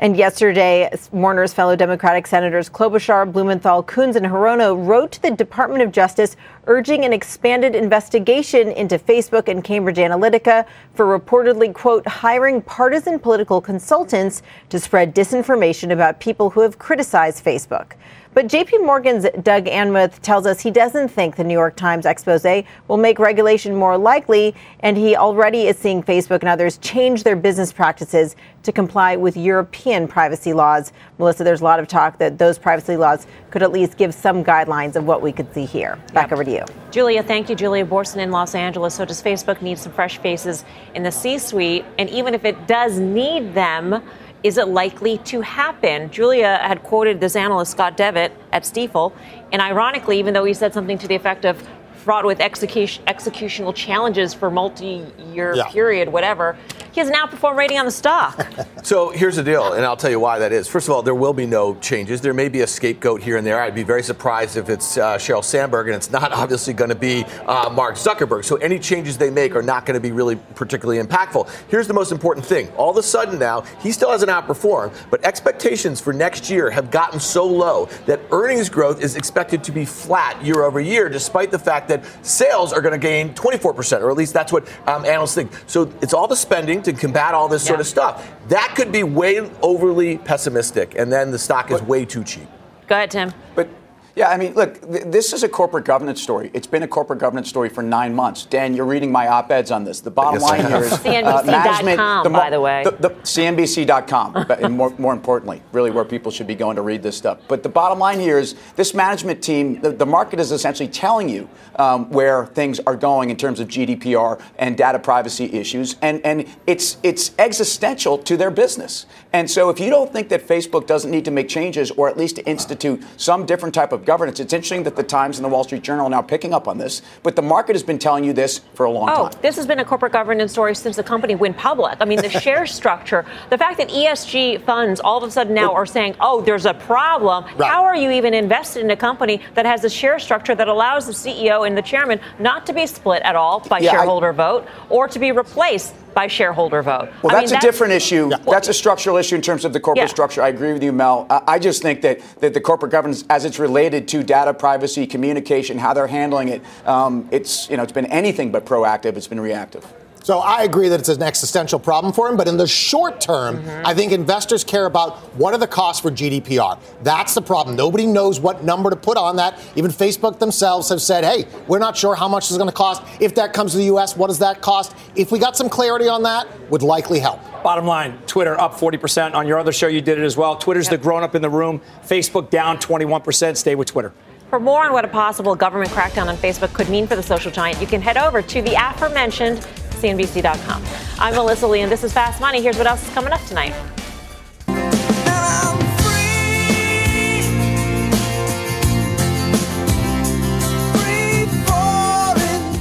And 0.00 0.16
yesterday, 0.16 0.90
Warner's 1.12 1.52
fellow 1.52 1.76
Democratic 1.76 2.26
Senators 2.26 2.70
Klobuchar, 2.70 3.30
Blumenthal, 3.30 3.82
Coons, 3.82 4.16
and 4.16 4.24
Hirono 4.24 4.74
wrote 4.86 5.12
to 5.12 5.20
the 5.20 5.30
Department 5.30 5.82
of 5.82 5.92
Justice 5.92 6.36
urging 6.66 7.04
an 7.04 7.12
expanded 7.12 7.76
investigation 7.76 8.72
into 8.72 8.98
Facebook 8.98 9.46
and 9.46 9.62
Cambridge 9.62 9.98
Analytica 9.98 10.64
for 10.94 11.04
reportedly, 11.18 11.74
quote, 11.74 12.06
hiring 12.06 12.62
partisan 12.62 13.18
political 13.18 13.60
consultants 13.60 14.40
to 14.70 14.80
spread 14.80 15.14
disinformation 15.14 15.92
about 15.92 16.18
people 16.18 16.48
who 16.48 16.62
have 16.62 16.78
criticized 16.78 17.44
Facebook. 17.44 17.92
But 18.32 18.46
JP 18.46 18.86
Morgan's 18.86 19.26
Doug 19.42 19.64
Anmuth 19.64 20.20
tells 20.20 20.46
us 20.46 20.60
he 20.60 20.70
doesn't 20.70 21.08
think 21.08 21.34
the 21.34 21.42
New 21.42 21.54
York 21.54 21.74
Times 21.74 22.06
expose 22.06 22.44
will 22.86 22.96
make 22.96 23.18
regulation 23.18 23.74
more 23.74 23.98
likely, 23.98 24.54
and 24.80 24.96
he 24.96 25.16
already 25.16 25.66
is 25.66 25.76
seeing 25.76 26.00
Facebook 26.00 26.40
and 26.40 26.48
others 26.48 26.78
change 26.78 27.24
their 27.24 27.34
business 27.34 27.72
practices 27.72 28.36
to 28.62 28.70
comply 28.70 29.16
with 29.16 29.36
European 29.36 30.06
privacy 30.06 30.52
laws. 30.52 30.92
Melissa, 31.18 31.42
there's 31.42 31.60
a 31.60 31.64
lot 31.64 31.80
of 31.80 31.88
talk 31.88 32.18
that 32.18 32.38
those 32.38 32.56
privacy 32.56 32.96
laws 32.96 33.26
could 33.50 33.64
at 33.64 33.72
least 33.72 33.96
give 33.96 34.14
some 34.14 34.44
guidelines 34.44 34.94
of 34.94 35.04
what 35.04 35.22
we 35.22 35.32
could 35.32 35.52
see 35.52 35.64
here. 35.64 35.98
Back 36.12 36.28
yep. 36.28 36.32
over 36.32 36.44
to 36.44 36.50
you. 36.52 36.64
Julia, 36.92 37.24
thank 37.24 37.50
you. 37.50 37.56
Julia 37.56 37.84
Boorstin 37.84 38.18
in 38.18 38.30
Los 38.30 38.54
Angeles. 38.54 38.94
So, 38.94 39.04
does 39.04 39.20
Facebook 39.20 39.60
need 39.60 39.78
some 39.78 39.92
fresh 39.92 40.18
faces 40.18 40.64
in 40.94 41.02
the 41.02 41.10
C 41.10 41.36
suite? 41.36 41.84
And 41.98 42.08
even 42.10 42.34
if 42.34 42.44
it 42.44 42.68
does 42.68 42.98
need 43.00 43.54
them, 43.54 44.02
is 44.42 44.56
it 44.58 44.68
likely 44.68 45.18
to 45.18 45.40
happen? 45.42 46.10
Julia 46.10 46.58
had 46.62 46.82
quoted 46.82 47.20
this 47.20 47.36
analyst, 47.36 47.72
Scott 47.72 47.96
Devitt, 47.96 48.32
at 48.52 48.62
Stifel. 48.62 49.12
And 49.52 49.60
ironically, 49.60 50.18
even 50.18 50.34
though 50.34 50.44
he 50.44 50.54
said 50.54 50.72
something 50.72 50.98
to 50.98 51.08
the 51.08 51.14
effect 51.14 51.44
of 51.44 51.62
fraught 51.94 52.24
with 52.24 52.40
execution, 52.40 53.04
executional 53.04 53.74
challenges 53.74 54.32
for 54.32 54.50
multi-year 54.50 55.54
yeah. 55.54 55.68
period, 55.68 56.08
whatever, 56.08 56.56
he 56.92 57.00
has 57.00 57.08
an 57.08 57.14
outperform 57.14 57.56
rating 57.56 57.78
on 57.78 57.84
the 57.84 57.90
stock. 57.90 58.46
so 58.82 59.10
here's 59.10 59.36
the 59.36 59.42
deal, 59.42 59.72
and 59.72 59.84
I'll 59.84 59.96
tell 59.96 60.10
you 60.10 60.20
why 60.20 60.38
that 60.38 60.52
is. 60.52 60.68
First 60.68 60.88
of 60.88 60.94
all, 60.94 61.02
there 61.02 61.14
will 61.14 61.32
be 61.32 61.46
no 61.46 61.74
changes. 61.76 62.20
There 62.20 62.34
may 62.34 62.48
be 62.48 62.62
a 62.62 62.66
scapegoat 62.66 63.22
here 63.22 63.36
and 63.36 63.46
there. 63.46 63.60
I'd 63.60 63.74
be 63.74 63.82
very 63.82 64.02
surprised 64.02 64.56
if 64.56 64.68
it's 64.68 64.96
uh, 64.96 65.16
Sheryl 65.16 65.44
Sandberg, 65.44 65.88
and 65.88 65.96
it's 65.96 66.10
not 66.10 66.32
obviously 66.40 66.74
going 66.74 66.90
to 66.90 66.96
be 66.96 67.24
uh, 67.46 67.70
Mark 67.70 67.94
Zuckerberg. 67.94 68.44
So 68.44 68.56
any 68.56 68.78
changes 68.78 69.18
they 69.18 69.30
make 69.30 69.54
are 69.54 69.62
not 69.62 69.86
going 69.86 69.94
to 69.94 70.00
be 70.00 70.12
really 70.12 70.36
particularly 70.54 71.02
impactful. 71.02 71.48
Here's 71.68 71.86
the 71.86 71.94
most 71.94 72.12
important 72.12 72.44
thing. 72.44 72.68
All 72.70 72.90
of 72.90 72.96
a 72.96 73.02
sudden 73.02 73.38
now, 73.38 73.62
he 73.80 73.92
still 73.92 74.10
hasn't 74.10 74.30
outperformed, 74.30 74.94
but 75.10 75.24
expectations 75.24 76.00
for 76.00 76.12
next 76.12 76.50
year 76.50 76.70
have 76.70 76.90
gotten 76.90 77.20
so 77.20 77.46
low 77.46 77.86
that 78.06 78.20
earnings 78.30 78.68
growth 78.68 79.02
is 79.02 79.16
expected 79.16 79.62
to 79.64 79.72
be 79.72 79.84
flat 79.84 80.42
year 80.44 80.62
over 80.62 80.80
year, 80.80 81.08
despite 81.08 81.50
the 81.50 81.58
fact 81.58 81.88
that 81.88 82.04
sales 82.22 82.72
are 82.72 82.80
going 82.80 82.92
to 82.92 82.98
gain 82.98 83.34
24%, 83.34 84.00
or 84.00 84.10
at 84.10 84.16
least 84.16 84.32
that's 84.32 84.52
what 84.52 84.66
um, 84.86 85.04
analysts 85.04 85.34
think. 85.34 85.52
So 85.66 85.92
it's 86.02 86.14
all 86.14 86.26
the 86.26 86.36
spending 86.36 86.79
to 86.84 86.92
combat 86.92 87.34
all 87.34 87.48
this 87.48 87.64
yeah. 87.64 87.68
sort 87.68 87.80
of 87.80 87.86
stuff. 87.86 88.30
That 88.48 88.74
could 88.76 88.92
be 88.92 89.02
way 89.02 89.40
overly 89.62 90.18
pessimistic, 90.18 90.94
and 90.96 91.12
then 91.12 91.30
the 91.30 91.38
stock 91.38 91.70
is 91.70 91.82
way 91.82 92.04
too 92.04 92.24
cheap. 92.24 92.48
Go 92.86 92.96
ahead, 92.96 93.10
Tim. 93.10 93.32
But 93.54 93.68
yeah, 94.16 94.28
I 94.28 94.36
mean, 94.36 94.54
look, 94.54 94.80
th- 94.80 95.04
this 95.04 95.32
is 95.32 95.42
a 95.42 95.48
corporate 95.48 95.84
governance 95.84 96.20
story. 96.20 96.50
It's 96.52 96.66
been 96.66 96.82
a 96.82 96.88
corporate 96.88 97.18
governance 97.18 97.48
story 97.48 97.68
for 97.68 97.82
nine 97.82 98.14
months. 98.14 98.44
Dan, 98.44 98.74
you're 98.74 98.86
reading 98.86 99.12
my 99.12 99.28
op-eds 99.28 99.70
on 99.70 99.84
this. 99.84 100.00
The 100.00 100.10
bottom 100.10 100.40
line 100.40 100.66
here 100.66 100.82
is 100.82 100.92
uh, 100.92 101.42
management. 101.46 102.24
The, 102.24 102.30
by 102.30 102.50
the 102.50 102.60
way, 102.60 102.82
the, 102.84 102.90
the, 102.90 103.10
CNBC.com, 103.10 104.36
and 104.50 104.76
more, 104.76 104.90
more 104.98 105.12
importantly, 105.12 105.62
really 105.72 105.90
where 105.90 106.04
people 106.04 106.32
should 106.32 106.46
be 106.46 106.54
going 106.54 106.76
to 106.76 106.82
read 106.82 107.02
this 107.02 107.16
stuff. 107.16 107.38
But 107.48 107.62
the 107.62 107.68
bottom 107.68 107.98
line 107.98 108.20
here 108.20 108.38
is 108.38 108.54
this 108.76 108.94
management 108.94 109.42
team. 109.42 109.80
The, 109.80 109.92
the 109.92 110.06
market 110.06 110.40
is 110.40 110.52
essentially 110.52 110.88
telling 110.88 111.28
you 111.28 111.48
um, 111.76 112.10
where 112.10 112.46
things 112.46 112.80
are 112.80 112.96
going 112.96 113.30
in 113.30 113.36
terms 113.36 113.60
of 113.60 113.68
GDPR 113.68 114.40
and 114.58 114.76
data 114.76 114.98
privacy 114.98 115.52
issues, 115.52 115.96
and 116.02 116.20
and 116.24 116.46
it's 116.66 116.98
it's 117.02 117.32
existential 117.38 118.18
to 118.18 118.36
their 118.36 118.50
business. 118.50 119.06
And 119.32 119.48
so, 119.50 119.70
if 119.70 119.78
you 119.78 119.90
don't 119.90 120.12
think 120.12 120.28
that 120.30 120.46
Facebook 120.46 120.86
doesn't 120.86 121.10
need 121.10 121.24
to 121.24 121.30
make 121.30 121.48
changes, 121.48 121.90
or 121.92 122.08
at 122.08 122.16
least 122.16 122.36
to 122.36 122.46
institute 122.46 123.02
some 123.16 123.46
different 123.46 123.74
type 123.74 123.92
of 123.92 123.99
governance, 124.04 124.40
it's 124.40 124.52
interesting 124.52 124.82
that 124.84 124.96
the 124.96 125.02
Times 125.02 125.38
and 125.38 125.44
the 125.44 125.48
Wall 125.48 125.64
Street 125.64 125.82
Journal 125.82 126.06
are 126.06 126.10
now 126.10 126.22
picking 126.22 126.52
up 126.52 126.68
on 126.68 126.78
this. 126.78 127.02
But 127.22 127.36
the 127.36 127.42
market 127.42 127.74
has 127.74 127.82
been 127.82 127.98
telling 127.98 128.24
you 128.24 128.32
this 128.32 128.60
for 128.74 128.86
a 128.86 128.90
long 128.90 129.08
oh, 129.10 129.28
time. 129.28 129.40
This 129.42 129.56
has 129.56 129.66
been 129.66 129.78
a 129.78 129.84
corporate 129.84 130.12
governance 130.12 130.52
story 130.52 130.74
since 130.74 130.96
the 130.96 131.02
company 131.02 131.34
went 131.34 131.56
public. 131.56 131.98
I 132.00 132.04
mean, 132.04 132.20
the 132.20 132.30
share 132.40 132.66
structure, 132.66 133.24
the 133.50 133.58
fact 133.58 133.78
that 133.78 133.88
ESG 133.88 134.62
funds 134.64 135.00
all 135.00 135.22
of 135.22 135.28
a 135.28 135.30
sudden 135.30 135.54
now 135.54 135.72
are 135.72 135.86
saying, 135.86 136.16
"Oh, 136.20 136.40
there's 136.40 136.66
a 136.66 136.74
problem." 136.74 137.44
Right. 137.56 137.70
How 137.70 137.84
are 137.84 137.96
you 137.96 138.10
even 138.10 138.34
invested 138.34 138.82
in 138.82 138.90
a 138.90 138.96
company 138.96 139.40
that 139.54 139.66
has 139.66 139.84
a 139.84 139.90
share 139.90 140.18
structure 140.18 140.54
that 140.54 140.68
allows 140.68 141.06
the 141.06 141.12
CEO 141.12 141.66
and 141.66 141.76
the 141.76 141.82
chairman 141.82 142.20
not 142.38 142.66
to 142.66 142.72
be 142.72 142.86
split 142.86 143.22
at 143.22 143.36
all 143.36 143.60
by 143.60 143.78
yeah, 143.78 143.92
shareholder 143.92 144.30
I, 144.30 144.32
vote 144.32 144.68
or 144.88 145.08
to 145.08 145.18
be 145.18 145.32
replaced 145.32 145.94
by 146.14 146.26
shareholder 146.26 146.82
vote. 146.82 147.10
Well, 147.22 147.32
that's 147.32 147.50
mean, 147.50 147.58
a 147.58 147.62
that's, 147.62 147.64
different 147.64 147.92
issue. 147.92 148.28
Yeah. 148.30 148.38
That's 148.46 148.68
a 148.68 148.74
structural 148.74 149.16
issue 149.16 149.36
in 149.36 149.42
terms 149.42 149.64
of 149.64 149.72
the 149.72 149.80
corporate 149.80 150.08
yeah. 150.08 150.12
structure. 150.12 150.42
I 150.42 150.48
agree 150.48 150.72
with 150.72 150.82
you, 150.82 150.92
Mel. 150.92 151.26
I 151.30 151.58
just 151.58 151.82
think 151.82 152.02
that, 152.02 152.20
that 152.40 152.54
the 152.54 152.60
corporate 152.60 152.92
governance, 152.92 153.24
as 153.30 153.44
it's 153.44 153.58
related 153.58 154.08
to 154.08 154.22
data 154.22 154.54
privacy, 154.54 155.06
communication, 155.06 155.78
how 155.78 155.94
they're 155.94 156.06
handling 156.06 156.48
it, 156.48 156.62
um, 156.86 157.28
it's 157.30 157.68
you 157.70 157.76
know 157.76 157.82
it's 157.82 157.92
been 157.92 158.06
anything 158.06 158.50
but 158.50 158.64
proactive. 158.64 159.16
It's 159.16 159.28
been 159.28 159.40
reactive. 159.40 159.86
So 160.22 160.38
I 160.38 160.64
agree 160.64 160.88
that 160.88 161.00
it's 161.00 161.08
an 161.08 161.22
existential 161.22 161.78
problem 161.78 162.12
for 162.12 162.28
him, 162.28 162.36
but 162.36 162.46
in 162.46 162.56
the 162.56 162.66
short 162.66 163.20
term, 163.20 163.56
mm-hmm. 163.56 163.86
I 163.86 163.94
think 163.94 164.12
investors 164.12 164.64
care 164.64 164.84
about 164.84 165.16
what 165.36 165.54
are 165.54 165.58
the 165.58 165.66
costs 165.66 166.02
for 166.02 166.10
GDPR. 166.10 166.78
That's 167.02 167.34
the 167.34 167.40
problem. 167.40 167.74
Nobody 167.74 168.06
knows 168.06 168.38
what 168.38 168.62
number 168.62 168.90
to 168.90 168.96
put 168.96 169.16
on 169.16 169.36
that. 169.36 169.58
Even 169.76 169.90
Facebook 169.90 170.38
themselves 170.38 170.90
have 170.90 171.00
said, 171.00 171.24
hey, 171.24 171.46
we're 171.68 171.78
not 171.78 171.96
sure 171.96 172.14
how 172.14 172.28
much 172.28 172.48
it's 172.48 172.58
going 172.58 172.68
to 172.68 172.74
cost. 172.74 173.02
If 173.20 173.34
that 173.36 173.54
comes 173.54 173.72
to 173.72 173.78
the 173.78 173.84
U.S., 173.84 174.16
what 174.16 174.26
does 174.26 174.38
that 174.40 174.60
cost? 174.60 174.94
If 175.16 175.32
we 175.32 175.38
got 175.38 175.56
some 175.56 175.70
clarity 175.70 176.08
on 176.08 176.22
that, 176.24 176.46
would 176.70 176.82
likely 176.82 177.18
help. 177.18 177.40
Bottom 177.62 177.86
line, 177.86 178.18
Twitter 178.26 178.60
up 178.60 178.74
40%. 178.74 179.34
On 179.34 179.46
your 179.46 179.58
other 179.58 179.72
show, 179.72 179.86
you 179.86 180.00
did 180.02 180.18
it 180.18 180.24
as 180.24 180.36
well. 180.36 180.54
Twitter's 180.56 180.86
yep. 180.86 181.00
the 181.00 181.02
grown 181.02 181.22
up 181.22 181.34
in 181.34 181.40
the 181.40 181.50
room. 181.50 181.80
Facebook 182.06 182.50
down 182.50 182.76
21%. 182.76 183.56
Stay 183.56 183.74
with 183.74 183.88
Twitter. 183.88 184.12
For 184.50 184.60
more 184.60 184.84
on 184.84 184.92
what 184.92 185.04
a 185.04 185.08
possible 185.08 185.54
government 185.54 185.90
crackdown 185.92 186.26
on 186.26 186.36
Facebook 186.36 186.74
could 186.74 186.88
mean 186.88 187.06
for 187.06 187.16
the 187.16 187.22
social 187.22 187.52
giant, 187.52 187.80
you 187.80 187.86
can 187.86 188.02
head 188.02 188.16
over 188.16 188.42
to 188.42 188.62
the 188.62 188.74
aforementioned 188.74 189.66
CNBC.com. 190.00 190.84
I'm 191.18 191.34
Melissa 191.34 191.66
Lee, 191.66 191.80
and 191.80 191.92
this 191.92 192.02
is 192.04 192.12
Fast 192.12 192.40
Money. 192.40 192.62
Here's 192.62 192.78
what 192.78 192.86
else 192.86 193.06
is 193.06 193.12
coming 193.12 193.32
up 193.32 193.40
tonight. 193.44 193.74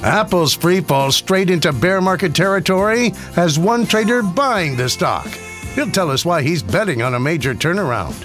Apple's 0.01 0.53
free 0.53 0.79
fall 0.79 1.12
straight 1.12 1.49
into 1.49 1.73
bear 1.73 2.01
market 2.01 2.34
territory 2.34 3.10
has 3.36 3.60
one 3.60 3.86
trader 3.86 4.23
buying 4.23 4.77
the 4.77 4.88
stock. 4.88 5.27
He'll 5.75 5.91
tell 5.91 6.10
us 6.10 6.25
why 6.25 6.41
he's 6.41 6.63
betting 6.63 7.01
on 7.01 7.13
a 7.13 7.19
major 7.19 7.53
turnaround. 7.53 8.15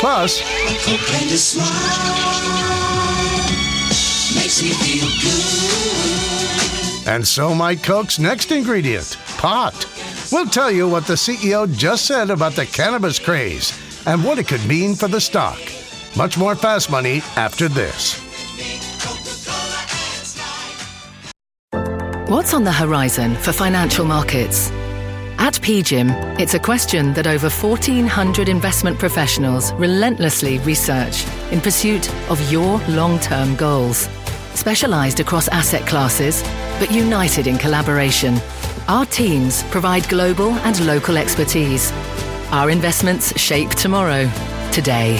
Plus, 0.00 0.40
and 7.10 7.26
so 7.26 7.52
might 7.52 7.82
Coke's 7.82 8.20
next 8.20 8.52
ingredient, 8.52 9.18
pot. 9.36 9.74
We'll 10.30 10.46
tell 10.46 10.70
you 10.70 10.88
what 10.88 11.06
the 11.06 11.14
CEO 11.14 11.66
just 11.76 12.06
said 12.06 12.30
about 12.30 12.52
the 12.52 12.66
cannabis 12.66 13.18
craze 13.18 13.76
and 14.06 14.24
what 14.24 14.38
it 14.38 14.46
could 14.46 14.64
mean 14.64 14.94
for 14.94 15.08
the 15.08 15.20
stock. 15.20 15.58
Much 16.16 16.38
more 16.38 16.54
fast 16.54 16.88
money 16.88 17.20
after 17.34 17.68
this. 17.68 18.14
What's 22.28 22.54
on 22.54 22.62
the 22.62 22.72
horizon 22.72 23.34
for 23.34 23.52
financial 23.52 24.04
markets? 24.04 24.70
At 25.40 25.54
PGIM, 25.54 26.38
it's 26.38 26.54
a 26.54 26.60
question 26.60 27.12
that 27.14 27.26
over 27.26 27.50
1,400 27.50 28.48
investment 28.48 29.00
professionals 29.00 29.72
relentlessly 29.72 30.58
research 30.60 31.24
in 31.50 31.60
pursuit 31.60 32.08
of 32.30 32.52
your 32.52 32.78
long 32.86 33.18
term 33.18 33.56
goals. 33.56 34.08
Specialized 34.60 35.20
across 35.20 35.48
asset 35.48 35.86
classes, 35.86 36.42
but 36.78 36.92
united 36.92 37.46
in 37.46 37.56
collaboration, 37.56 38.38
our 38.88 39.06
teams 39.06 39.62
provide 39.70 40.06
global 40.10 40.50
and 40.68 40.78
local 40.86 41.16
expertise. 41.16 41.90
Our 42.50 42.68
investments 42.68 43.40
shape 43.40 43.70
tomorrow, 43.70 44.30
today. 44.70 45.16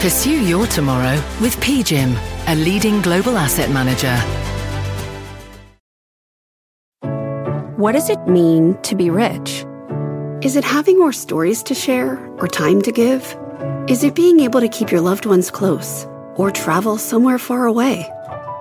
Pursue 0.00 0.44
your 0.44 0.66
tomorrow 0.66 1.14
with 1.40 1.56
PGIM, 1.60 2.14
a 2.46 2.56
leading 2.56 3.00
global 3.00 3.38
asset 3.38 3.70
manager. 3.70 4.14
What 7.78 7.92
does 7.92 8.10
it 8.10 8.20
mean 8.28 8.76
to 8.82 8.94
be 8.94 9.08
rich? 9.08 9.64
Is 10.42 10.56
it 10.56 10.64
having 10.64 10.98
more 10.98 11.14
stories 11.14 11.62
to 11.62 11.74
share 11.74 12.18
or 12.36 12.46
time 12.46 12.82
to 12.82 12.92
give? 12.92 13.34
Is 13.88 14.04
it 14.04 14.14
being 14.14 14.40
able 14.40 14.60
to 14.60 14.68
keep 14.68 14.90
your 14.90 15.00
loved 15.00 15.24
ones 15.24 15.50
close 15.50 16.04
or 16.36 16.50
travel 16.50 16.98
somewhere 16.98 17.38
far 17.38 17.64
away? 17.64 18.06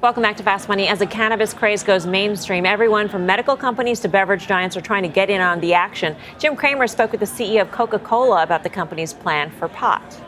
Welcome 0.00 0.22
back 0.22 0.36
to 0.36 0.44
Fast 0.44 0.68
Money. 0.68 0.86
As 0.86 1.00
the 1.00 1.08
cannabis 1.08 1.52
craze 1.52 1.82
goes 1.82 2.06
mainstream, 2.06 2.64
everyone 2.64 3.08
from 3.08 3.26
medical 3.26 3.56
companies 3.56 3.98
to 4.00 4.08
beverage 4.08 4.46
giants 4.46 4.76
are 4.76 4.80
trying 4.80 5.02
to 5.02 5.08
get 5.08 5.28
in 5.28 5.40
on 5.40 5.58
the 5.58 5.74
action. 5.74 6.14
Jim 6.38 6.54
Cramer 6.54 6.86
spoke 6.86 7.10
with 7.10 7.18
the 7.18 7.26
CEO 7.26 7.62
of 7.62 7.72
Coca 7.72 7.98
Cola 7.98 8.44
about 8.44 8.62
the 8.62 8.70
company's 8.70 9.12
plan 9.12 9.50
for 9.50 9.66
pot. 9.66 10.20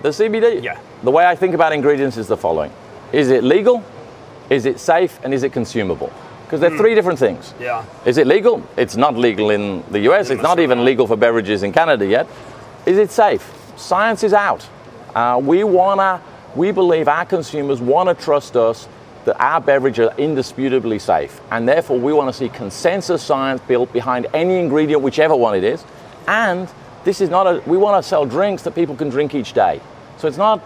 The 0.00 0.08
CBD? 0.08 0.62
Yeah. 0.62 0.80
The 1.02 1.10
way 1.10 1.26
I 1.26 1.36
think 1.36 1.54
about 1.54 1.74
ingredients 1.74 2.16
is 2.16 2.28
the 2.28 2.36
following 2.38 2.72
Is 3.12 3.28
it 3.28 3.44
legal? 3.44 3.84
Is 4.48 4.64
it 4.64 4.80
safe? 4.80 5.20
And 5.22 5.34
is 5.34 5.42
it 5.42 5.52
consumable? 5.52 6.10
Because 6.44 6.58
they're 6.58 6.70
mm. 6.70 6.78
three 6.78 6.94
different 6.94 7.18
things. 7.18 7.52
Yeah. 7.60 7.84
Is 8.06 8.16
it 8.16 8.26
legal? 8.26 8.66
It's 8.78 8.96
not 8.96 9.16
legal 9.16 9.50
in 9.50 9.84
the 9.90 10.00
US. 10.10 10.30
It's 10.30 10.42
not 10.42 10.60
even 10.60 10.82
legal 10.82 11.06
for 11.06 11.16
beverages 11.16 11.62
in 11.62 11.72
Canada 11.72 12.06
yet. 12.06 12.26
Is 12.86 12.96
it 12.96 13.10
safe? 13.10 13.52
Science 13.76 14.24
is 14.24 14.32
out. 14.32 14.66
Uh, 15.14 15.38
we 15.44 15.62
want 15.62 16.00
to 16.00 16.35
we 16.56 16.72
believe 16.72 17.06
our 17.06 17.26
consumers 17.26 17.80
want 17.80 18.08
to 18.08 18.24
trust 18.24 18.56
us 18.56 18.88
that 19.26 19.38
our 19.40 19.60
beverages 19.60 20.08
are 20.08 20.18
indisputably 20.18 20.98
safe. 20.98 21.40
And 21.50 21.68
therefore, 21.68 21.98
we 21.98 22.12
want 22.12 22.32
to 22.32 22.32
see 22.32 22.48
consensus 22.48 23.22
science 23.22 23.60
built 23.62 23.92
behind 23.92 24.28
any 24.32 24.58
ingredient, 24.58 25.02
whichever 25.02 25.34
one 25.34 25.56
it 25.56 25.64
is. 25.64 25.84
And 26.28 26.68
this 27.04 27.20
is 27.20 27.28
not 27.28 27.46
a, 27.46 27.62
we 27.66 27.76
want 27.76 28.02
to 28.02 28.08
sell 28.08 28.24
drinks 28.24 28.62
that 28.62 28.74
people 28.74 28.94
can 28.96 29.08
drink 29.10 29.34
each 29.34 29.52
day. 29.52 29.80
So 30.16 30.28
it's 30.28 30.36
not 30.36 30.62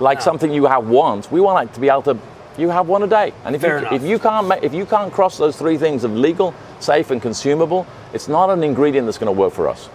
like 0.00 0.18
no. 0.18 0.24
something 0.24 0.52
you 0.52 0.66
have 0.66 0.88
once. 0.88 1.30
We 1.30 1.40
want 1.40 1.68
it 1.68 1.74
to 1.74 1.80
be 1.80 1.88
able 1.88 2.02
to, 2.02 2.18
you 2.56 2.70
have 2.70 2.88
one 2.88 3.02
a 3.02 3.06
day. 3.06 3.32
And 3.44 3.54
if, 3.54 3.62
you, 3.62 3.76
if 3.92 4.02
you, 4.02 4.18
can't, 4.18 4.48
make, 4.48 4.62
if 4.62 4.72
you 4.72 4.86
can't 4.86 5.12
cross 5.12 5.36
those 5.38 5.56
three 5.56 5.76
things 5.76 6.02
of 6.02 6.12
legal, 6.12 6.54
safe, 6.80 7.10
and 7.10 7.20
consumable, 7.20 7.86
it's 8.12 8.26
not 8.26 8.50
an 8.50 8.64
ingredient 8.64 9.06
that's 9.06 9.18
going 9.18 9.32
to 9.32 9.38
work 9.38 9.52
for 9.52 9.68
us. 9.68 9.90